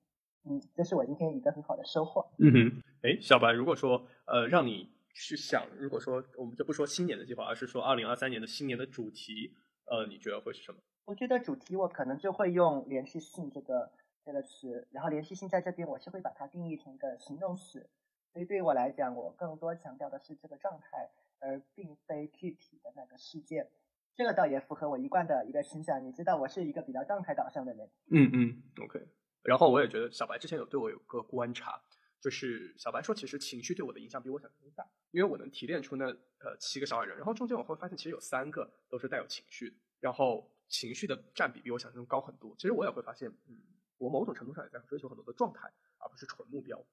[0.45, 2.27] 嗯，这是我今天一个很好的收获。
[2.39, 9.55] 嗯哼，哎，小白，如果说呃，让你去想，如果说我们就不说新年的计划，而是说二零二三年的新年的主题，
[9.87, 10.79] 呃，你觉得会是什么？
[11.05, 13.91] 我觉得主题我可能就会用连续性这个
[14.25, 17.89] 这个词，然后连续性在这边我是会把它定义成一个形容词，
[18.33, 23.69] 所以对于我来讲，我更多强调的是这个状态，而并非具体的那个事件。
[24.15, 27.89] 这个倒也符合我一贯的一个倾向，你知道，我是一个比较状态导向的人。
[28.11, 29.01] 嗯嗯，OK。
[29.43, 31.83] 然后我也觉得小白之前有对我有个观察，
[32.21, 42.55] 就是小白说其实情绪对我的影响比我想象中大，因为我能提炼出那呃七个小矮人，然后中间我会发现其实有三个都是带有情绪，然后情绪的占比比我想象中高很多。
[42.57, 43.61] 其实我也会发现，嗯，
[43.99, 45.69] 我某种程度上也在追求很多的状态，
[45.99, 46.85] 而不是纯目标，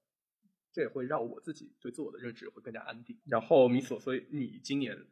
[0.72, 3.20] 这也会让我自己对自我的认知会更加安定。
[3.26, 5.08] 然后米索，所以你今年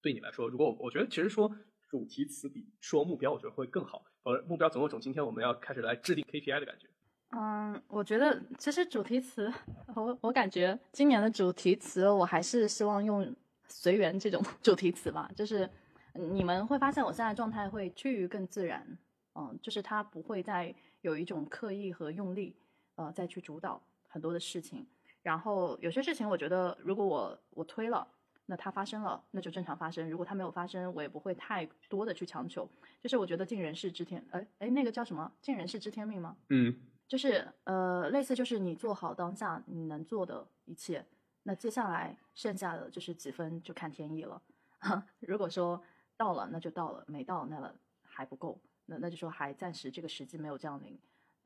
[0.00, 1.56] 对你来说，如果我觉得其实说
[1.88, 4.04] 主题词比说目标，我觉得会更好。
[4.24, 6.88] 呃，目标总有种今天我们要开始来制定 KPI 的感觉。
[7.30, 9.52] 嗯，我觉得其实主题词，
[9.94, 13.34] 我我感觉今年的主题词，我还是希望用
[13.68, 15.30] 随缘这种主题词吧。
[15.36, 15.68] 就是
[16.14, 18.98] 你们会发现我现在状态会趋于更自然，
[19.34, 22.56] 嗯，就是它不会再有一种刻意和用力，
[22.94, 24.86] 呃，再去主导很多的事情。
[25.22, 28.06] 然后有些事情，我觉得如果我我推了，
[28.46, 32.68] 那它发生了，那就正常发生；如果它没有发生，我也不会太多的去强求。
[33.02, 35.30] 就是我觉得尽人事知天，哎哎，那个叫什么？
[35.40, 36.36] 尽人事知天命吗？
[36.50, 36.74] 嗯，
[37.08, 41.04] 就是呃，类似就是你做好当下你能做的一切，
[41.42, 44.40] 那接下来剩下的就是几分就看天意了。
[45.20, 45.82] 如果说
[46.16, 50.96] 到了，那就到了；没到，那了还不够，那那就说还暂时这个时机没有降临。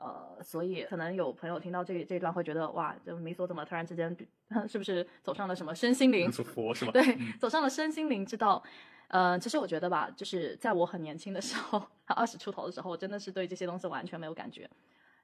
[0.00, 4.16] 呃，所以可能有朋友听到这这一段会觉得，哇，这米索怎么突然之间
[4.66, 6.32] 是不是走上了什么身心灵？
[6.32, 6.92] 佛是吧？
[6.92, 8.62] 对，走上了身心灵之道。
[9.08, 14.70] 呃，其实我觉得吧，就是在我很年轻的时候， 二十出头的时候，我真的是对这些东西完全没有感觉，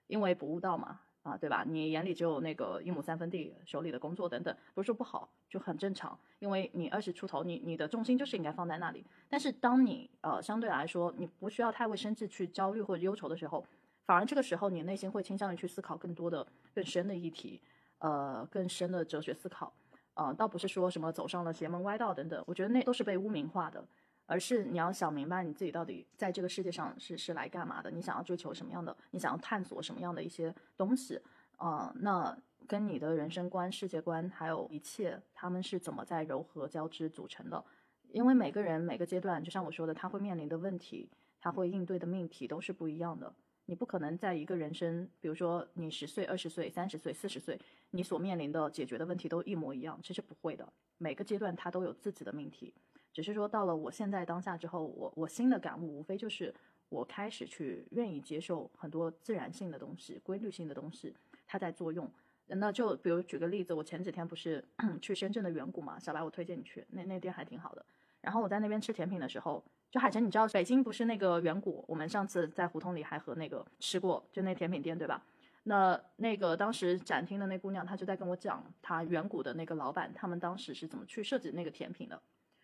[0.09, 1.65] 因为不悟道嘛，啊，对吧？
[1.67, 9.07] 你眼里只有那个一亩三分地，手里的工作等等，不是说不好，就很正常，因为你二十出头，你你的重心就是应该放在那里。
[9.29, 13.65] 但是当你呃相对来说，你不需要太为生计去焦虑或者忧愁的时候。
[14.07, 17.61] 反而这个时候，你内心会倾向于去思考更多的、更深的议题，
[17.99, 19.73] 呃，更深的哲学思考，
[20.15, 23.85] 呃，倒不是说什么走上了邪门歪道等等，我觉得那都是被污名化的，
[24.25, 31.21] 而是你要想明白你自己到底在这个世界上是是来干嘛的，你想要追求什么样的，你想要探索什么样的一些东西，
[31.57, 32.37] 啊，那
[32.69, 37.65] 跟你的人生观、世界观还有一切，他们是怎么在柔和交织组成的？
[38.13, 43.35] 因为每个人每个阶段，就像我说的，他会面临的问题，他会应对的命题都是不一样的。
[43.69, 47.61] 你不可能在一个人生，比如说你十岁、二十岁、三十岁、四十岁，
[47.91, 50.67] 你所面临的解决的问题都一模一样，其实不会的。
[50.99, 52.73] 每个阶段它都有自己的命题，
[53.13, 56.55] 只是说到了我现在当下之后，我我新的感悟无非就是
[56.89, 61.13] 我开始去愿意接受很多自然性的东西、规律性的东西，
[61.47, 62.09] 它在作用。
[62.47, 64.65] 那就比如举个例子，我前几天不是
[65.03, 67.85] 去深圳的远古嘛，小白我推荐你去，那那店还挺好的。
[68.27, 69.63] 然后我在那边吃甜品的时候。
[69.89, 71.83] 就海晨，你知道北京不是那个远古？
[71.87, 75.23] 我们上次在胡同里还和那个吃过，就那甜品店，对吧？
[75.63, 82.21] 那那个当时展厅的那姑娘，她就在跟我讲，她远古的那个老板，他们当时是怎么去设计那个甜品的。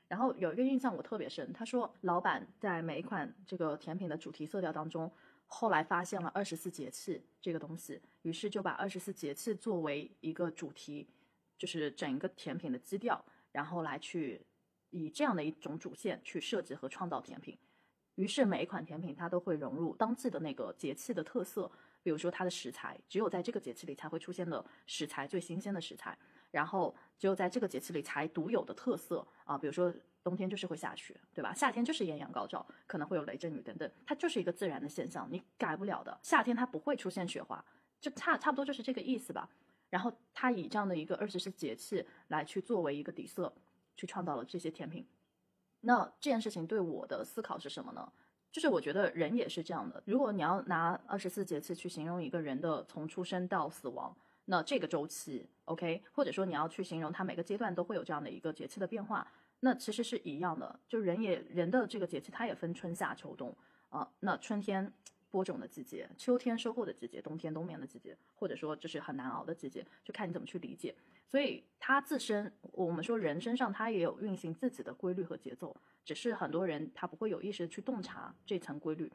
[0.08, 5.10] 然后有一个印象我特别深，他说老板在每一款这个甜品的主题色调当中，
[5.46, 11.08] 后来发现了二十四节气这个东西，于是就把二十四节气作为一个主题，
[11.56, 14.44] 就是整个甜品的基调，然后来去。
[14.92, 17.58] 以这样的一种主线去设计和创造甜品，
[18.14, 21.68] 于是每一款甜品它都会融入当季的那个节气的特色，
[22.02, 26.16] 比如说它的食材，只有在这个节气里才会出现的食材，最新鲜的食材，
[26.50, 31.54] 然后只有在这个节气里才独有的特色啊，比如说冬天就是会下雪，对吧？
[31.54, 36.20] 夏天就是艳阳高照，可能会有雷阵雨等等，它就是一个自然的现象，你改不了的。
[36.22, 37.64] 夏天它不会出现雪花，
[37.98, 39.48] 就差差不多就是这个意思吧。
[39.88, 43.52] 然后它以这样的一个二十四节气来去作为一个底色。
[43.96, 45.06] 去创造了这些甜品，
[45.80, 48.12] 那这件事情对我的思考是什么呢？
[48.50, 50.02] 就是我觉得人也是这样的。
[50.06, 59.26] 如果你要拿二十四节气去形容一个人的从出生到死亡，那这个周期，OK，或者说你要去形容他每个阶段都会有这样的一个节气的变化，
[59.60, 60.80] 那其实是一样的。
[60.88, 63.56] 就人也人的这个节气，它也分春夏秋冬
[63.88, 64.10] 啊。
[64.20, 64.92] 那春天。
[65.32, 70.94] 播种的季节，秋天收获的季节，冬天冬眠的季节，或者说就是很难熬的季节，就看你怎么去理解。
[71.26, 75.74] 所以它自身，我们说人身上它也有运行自己的规律和节奏，
[76.04, 79.10] 只是很多人他不会有意识的去洞察这层规律。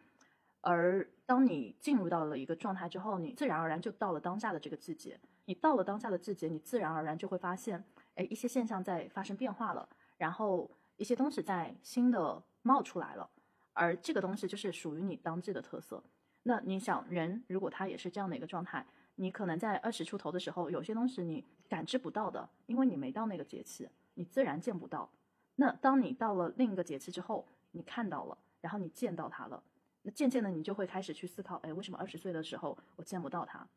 [0.61, 5.19] 而当你进入到了一个状态之后，你自然而然就到了当下的这个季节。
[5.45, 7.81] 你到了当下的季节，你自然而然就会发现，
[8.15, 9.87] 哎，一些现象在发生变化了，
[10.17, 13.29] 然后一些东西在新的冒出来了。
[13.77, 16.03] 而这个东西就是属于你当季的特色。
[16.43, 25.09] 那你想，人如果他也是这样的一个状态，你可能在二十出头的时候，有些东西你感知不到的，因为你没到那个节气，你自然见不到。
[25.55, 29.61] 那当你到了另一个节气之后，你看到了，然后你见到它了，
[30.01, 33.67] 那渐渐的你就会开始去思考，哎，为什么二十岁的时候我见不到它，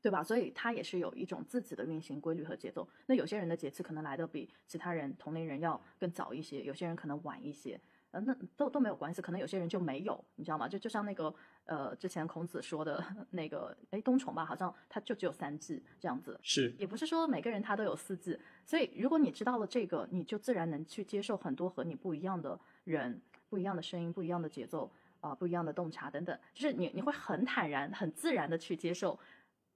[0.00, 0.22] 对吧？
[0.22, 2.88] 所以它也是有一种自己的运行规律和节奏。
[3.06, 7.80] 那有些人的节气可能来的比其他人同龄人要更早一些，有些人可能晚一些。
[8.16, 10.66] 呃，那都都没有关系，可能有些人就没有，你知道吗？
[10.66, 11.34] 就就像那个
[11.66, 24.90] 呃，之前孔子说的 那个，哎，冬虫吧，好像它就只有三季这样子，是，也不是说每个人他都有四季，所以如果你知道了这个，你就自然能去接受很多和你不一样的人、不一样的声音、不一样的节奏
[25.20, 29.18] 啊、不一样的洞察等等，就是你你会很坦然、很自然的去接受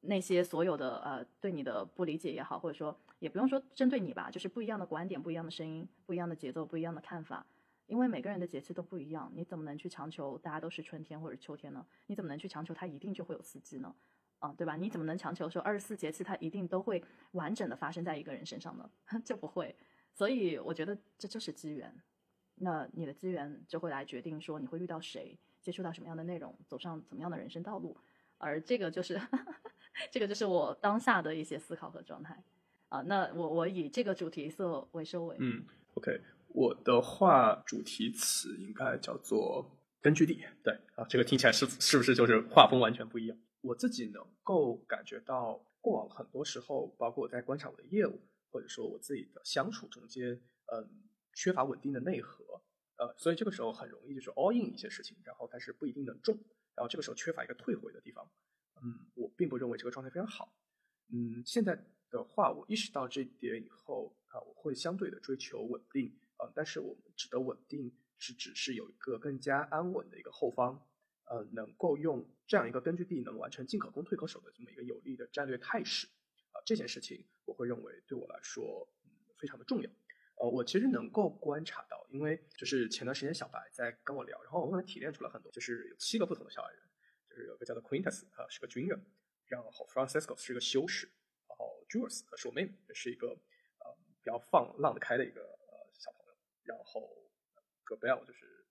[0.00, 7.44] 那些所有的呃对你的不理解也好，或者说也不用说针对你吧，就是不一样的观点、不一样的声音、不一样的节奏、不一样的看法。
[7.90, 11.84] 因为每个人的节气都不一样，你怎么能去强求大家都是春天或者秋天呢？
[12.06, 13.92] 你怎么能去强求它一定就会有四季呢？
[14.38, 14.76] 啊，对吧？
[14.76, 18.88] 你怎么能强求说二十四节气它一定都会完整的发生在一个人身上呢？
[19.24, 19.74] 就不会。
[20.14, 21.92] 所以我觉得这就是机缘，
[22.54, 27.96] 那你的机缘就会来决定说你会遇到谁，接触到什么样的内容，走上怎么样的人生道路。
[28.38, 29.20] 而这个就是
[30.12, 32.42] 这个就是我当下的一些思考和状态
[32.88, 33.02] 啊。
[33.02, 35.36] 那我我以这个主题色为收尾。
[35.40, 35.64] 嗯
[35.94, 36.20] ，OK，
[36.52, 40.44] 我的话主题词应该叫做根据地。
[40.62, 43.38] 对啊，这个听起来是是不是就是画风完全不一样？
[43.60, 48.20] 我自己能够感觉到，过往很多时候，包括我在观察我的业务，
[48.50, 50.40] 或者说我自己的相处中间，
[50.72, 50.88] 嗯，
[51.34, 52.62] 缺乏稳定的内核，
[52.96, 56.34] 呃，所以这个时候很容易就是 all in 一些事情，然后但是不一定能中，
[56.74, 58.28] 然后这个时候缺乏一个退回的地方，
[58.82, 60.54] 嗯，我并不认为这个状态非常好，
[61.12, 61.76] 嗯，现在
[62.10, 70.86] 的话，我意识到这一点以后啊，我会相对的追求稳定，呃，但是我们指的稳定是指是有一个更加安稳的一个后方。
[71.32, 76.08] 呃，能够用这样一个根据地能完成进可攻退可守的这么一个有利的战略态势，
[76.50, 79.88] 啊，这件事情我会认为对我来说，嗯，非常的重要。
[80.38, 86.82] 呃，我其实能够观察到，因为就是前段时间小白在跟我聊，然后我可能提炼出了很多，就是有七个不同的小矮人，
[87.28, 89.00] 就是有个叫做 Quintus，他是个军人，
[89.46, 91.08] 然后 Francisco 是一个修士，
[91.46, 95.59] 然后 Jules 是我妹妹，也是一个呃比较放浪得开的一个
[96.76, 97.30] 然后
[97.84, 98.66] Gabriel 就是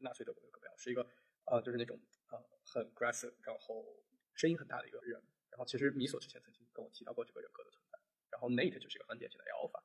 [0.00, 1.08] 纳粹德国的 Gabriel 是一个。
[1.46, 2.00] 呃，就是那种
[2.30, 3.84] 呃很 aggressive，然后
[4.32, 5.20] 声音很大的一个人。
[5.50, 7.98] 然后其实米索之前曾经跟我提到过这个人格的存在。
[8.30, 9.82] 然后 Nate 就是一个很典型的 Alpha，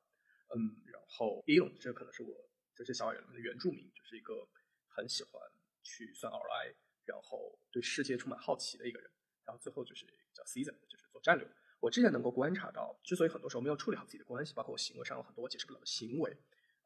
[0.56, 4.48] 嗯，然后 Elon 这可能是我这些小矮人们的原住民，就是一个
[4.88, 5.42] 很喜欢
[5.82, 9.10] 去算 ROI，然后对世界充满好奇的一个人。
[9.44, 11.46] 然后最后就是叫 Season，就是做战略。
[11.78, 16.34] 我之前能够观察到，之所以很多时候没有处理好自己的关系，包括我行为上有很多我解释不了的行为，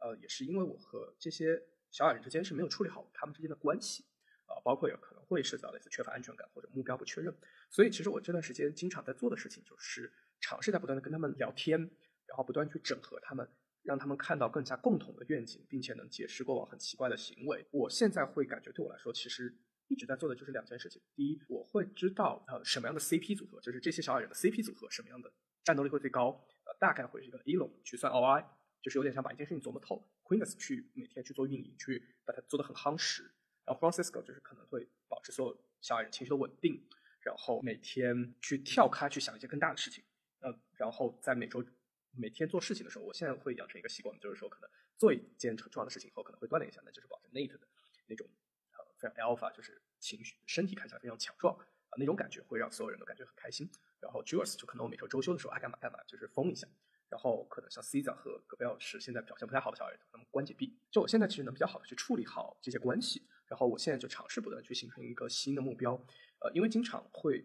[0.04, 4.04] 呃，也是因为我和这些小矮人之间是没有处理好他们之间的关系。
[4.46, 7.34] 啊，包括有可能会涉及到类似缺乏安全感或者目标不确认，
[7.70, 11.80] 所以其实我这段时间经常在做的事情就是尝试在不断的跟他们聊天，
[12.26, 13.48] 然后不断去整合他们，
[13.82, 17.66] 让他们看到更加共同的愿景，并且能解释过往很奇怪的行为。
[17.70, 19.56] 我现在会感觉对我来说，其实
[19.88, 25.32] 一直在做的就是两件事情：第一，我会知道呃什么样的 CP 组合，就是这些小矮人的 CP 组合什么样的
[25.64, 28.44] 战斗力会最高，呃大概会是一个 e l o 去算 OI
[28.84, 33.32] 就是有点像把一件事情琢磨透，Queenus 去每天去做运营，去把它做得很夯实。
[33.64, 36.86] 然后 Francisco 就是可能会保持所有小矮人情绪的稳定，
[37.22, 40.04] 然后每天去跳开去想一些更大的事情。
[40.40, 41.64] 呃，然后在每周
[42.10, 44.68] 每天做事情的时候，我现在会养成一个习惯，就是说可能
[44.98, 47.66] 做一件重要的事情以后，可能会锻炼一下，那就是保持 Nate 的
[48.06, 48.28] 那种
[48.72, 53.66] 呃非常 Alpha，就是情绪身体看起来非常强壮啊那种感觉，会让所有人都感觉很开心。
[53.98, 56.68] 然后 Jules 就可能我每周周休的时候爱干嘛干嘛，就是疯一下。
[57.14, 60.76] 然后可能像 Caesar 和戈贝尔是现在表现不太好的小矮人，他们关节闭。
[60.90, 63.22] 就我现在其实能比较好的去处理好这些关系。
[63.46, 65.92] 然后我现在就尝试不断去形成一个新的目标，
[66.40, 67.44] 呃，因为经常会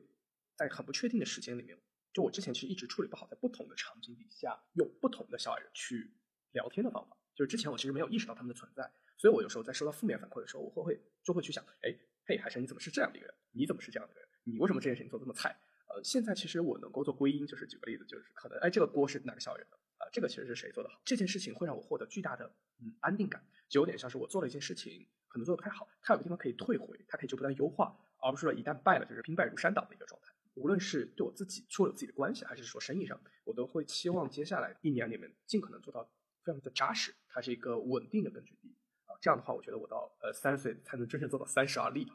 [0.55, 1.78] 在很不确定的时间里面，
[2.11, 6.15] 就我之前其实一直处理不好，在不同的场景底下用不同的小矮人去
[6.53, 11.95] 聊天的方法，就是之前我其实没有意识到他们的存在，所以我有时候在收到负面反馈的时候，我会会就会去想，哎，
[12.26, 13.36] 嘿，海神你怎么是这样的一个人？
[13.51, 14.30] 你怎么是这样的一个人？
[14.45, 15.55] 你为什么这件事情做这么菜？
[15.90, 19.78] 呃，现在其实我能够做归因，就是举个例子，就是可能哎，这个锅是哪个校园的？
[19.98, 21.02] 啊，这个其实是谁做的好？
[21.04, 22.46] 这件事情会让我获得巨大的
[22.80, 25.08] 嗯安定感，就有点像是我做了一件事情。
[25.28, 30.34] 可能做的不太好，它有个地方可以退回，它可以就不断优化，而不是说一旦败了就是兵败如山倒的一个状态。
[30.56, 36.04] 无论是对我自己处理自己的关系，还是说生意上，我都会期望接下来一年里面尽可能做到
[36.44, 38.76] 非常的扎实，它是一个稳定的根据地
[39.06, 39.14] 啊。
[39.22, 42.06] 这样的话，我觉得我到呃三十岁才能真正做到三十而立。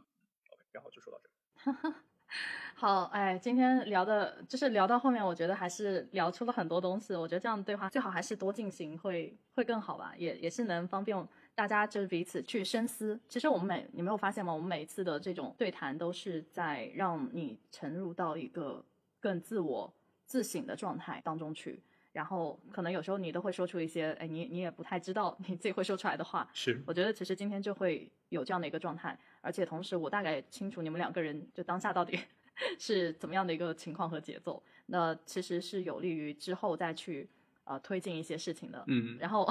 [0.50, 1.96] OK，然后就说到这里。
[2.76, 7.14] 好，哎，今天聊的就是聊到后面，我觉得还是聊出了很多东西。
[7.14, 11.16] 我觉得这样对话最好还是多进行会会更好吧，也也是能方便。
[11.54, 13.18] 大家就是彼此去深思。
[13.28, 14.52] 其实我们每你没有发现吗？
[14.52, 18.84] 我们每一次的这种对谈都是在让你沉入到一个
[19.20, 19.92] 更自我
[20.26, 21.80] 自省的状态当中去。
[22.14, 26.48] 然后可能有时候你都会说出一些，哎，你你也不太知道你自己会说出来的话。
[26.54, 32.18] 是，我觉得其实今天就会有这样的一个状态，而且同时我大概清楚你们两个人就当下到底
[32.78, 34.62] 是怎么样的一个情况和节奏。
[34.86, 37.28] 那其实是有利于之后再去
[37.64, 38.82] 呃推进一些事情的。
[38.86, 39.46] 嗯， 然后。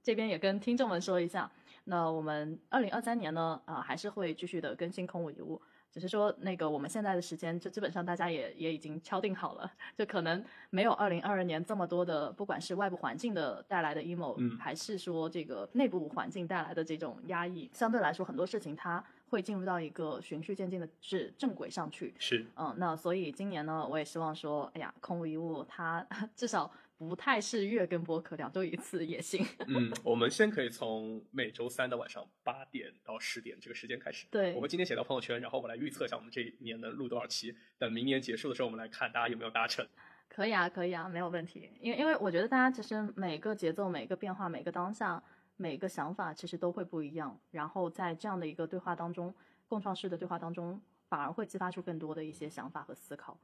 [0.00, 1.50] 这边也跟听众们说一下，
[1.84, 22.14] 那我们二零二三年呢，啊，还是会继续的更新空无一物，只是说那个我们现在的时间，就基本上大家也也已经敲定好了，就可能没有二零二二年这么多的，不管是外部环境的带来的 emo，嗯还是说这个内部环境带来的这种压抑，相对来说很多事情它会进入到一个循序渐进的是正轨上去。
[22.18, 26.06] 是，嗯，那所以今年呢，我也希望说，哎呀，空无一物，它
[26.36, 26.70] 至少。
[26.98, 29.46] 不太是月更播客，两周一次也行。
[29.68, 34.26] 嗯，我们先可以从每周三的晚上八点到十点这个时间开始。
[34.32, 37.54] 对，我们今天写到朋友圈，然后我来预测一下我们这一年能录多少期。
[37.78, 39.86] 等明年结束的时候，我们来看大家有没有达成。
[40.28, 41.70] 可以啊，可以啊，没有问题。
[41.80, 45.22] 因为因为我觉得大家其实每个节奏、每个变化、每个当下、
[45.56, 47.40] 每个想法其实都会不一样。
[47.52, 49.32] 然后在这样的一个对话当中，
[49.68, 53.38] 共创式的对话当中，反而会激发出更多的一些想法和思考。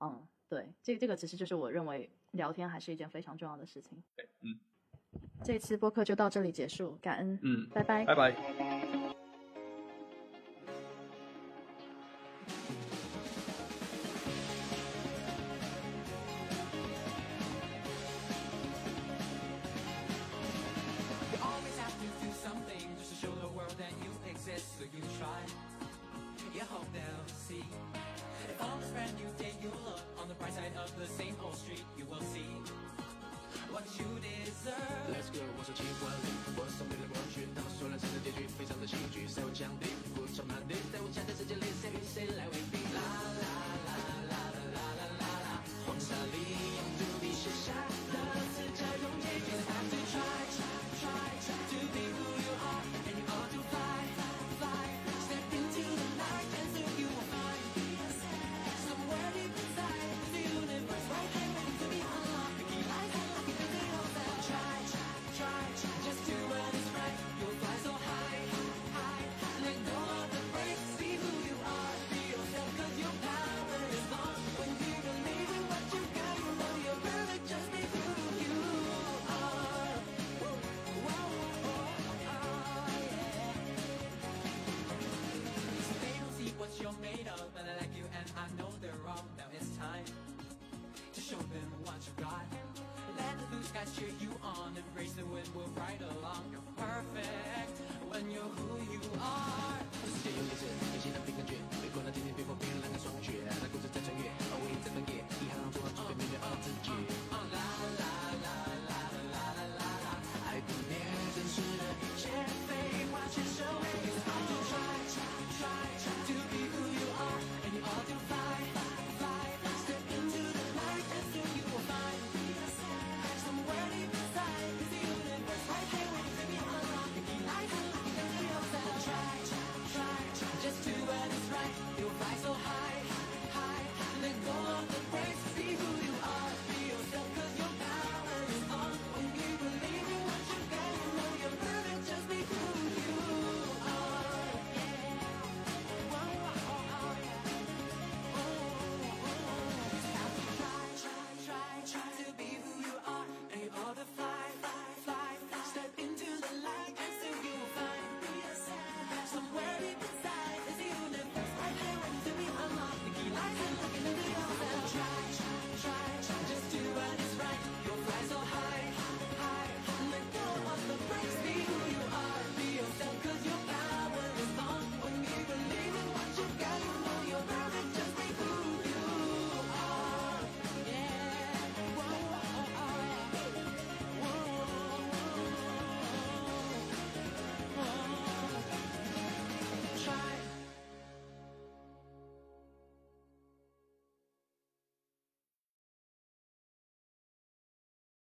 [0.00, 4.02] 嗯，对，这个、这个其实就是我认为聊天还是一件非常重要的事情。
[4.16, 4.58] 对，嗯，
[5.42, 8.97] 这期播客就到这里结束，感恩，嗯，拜拜，拜拜。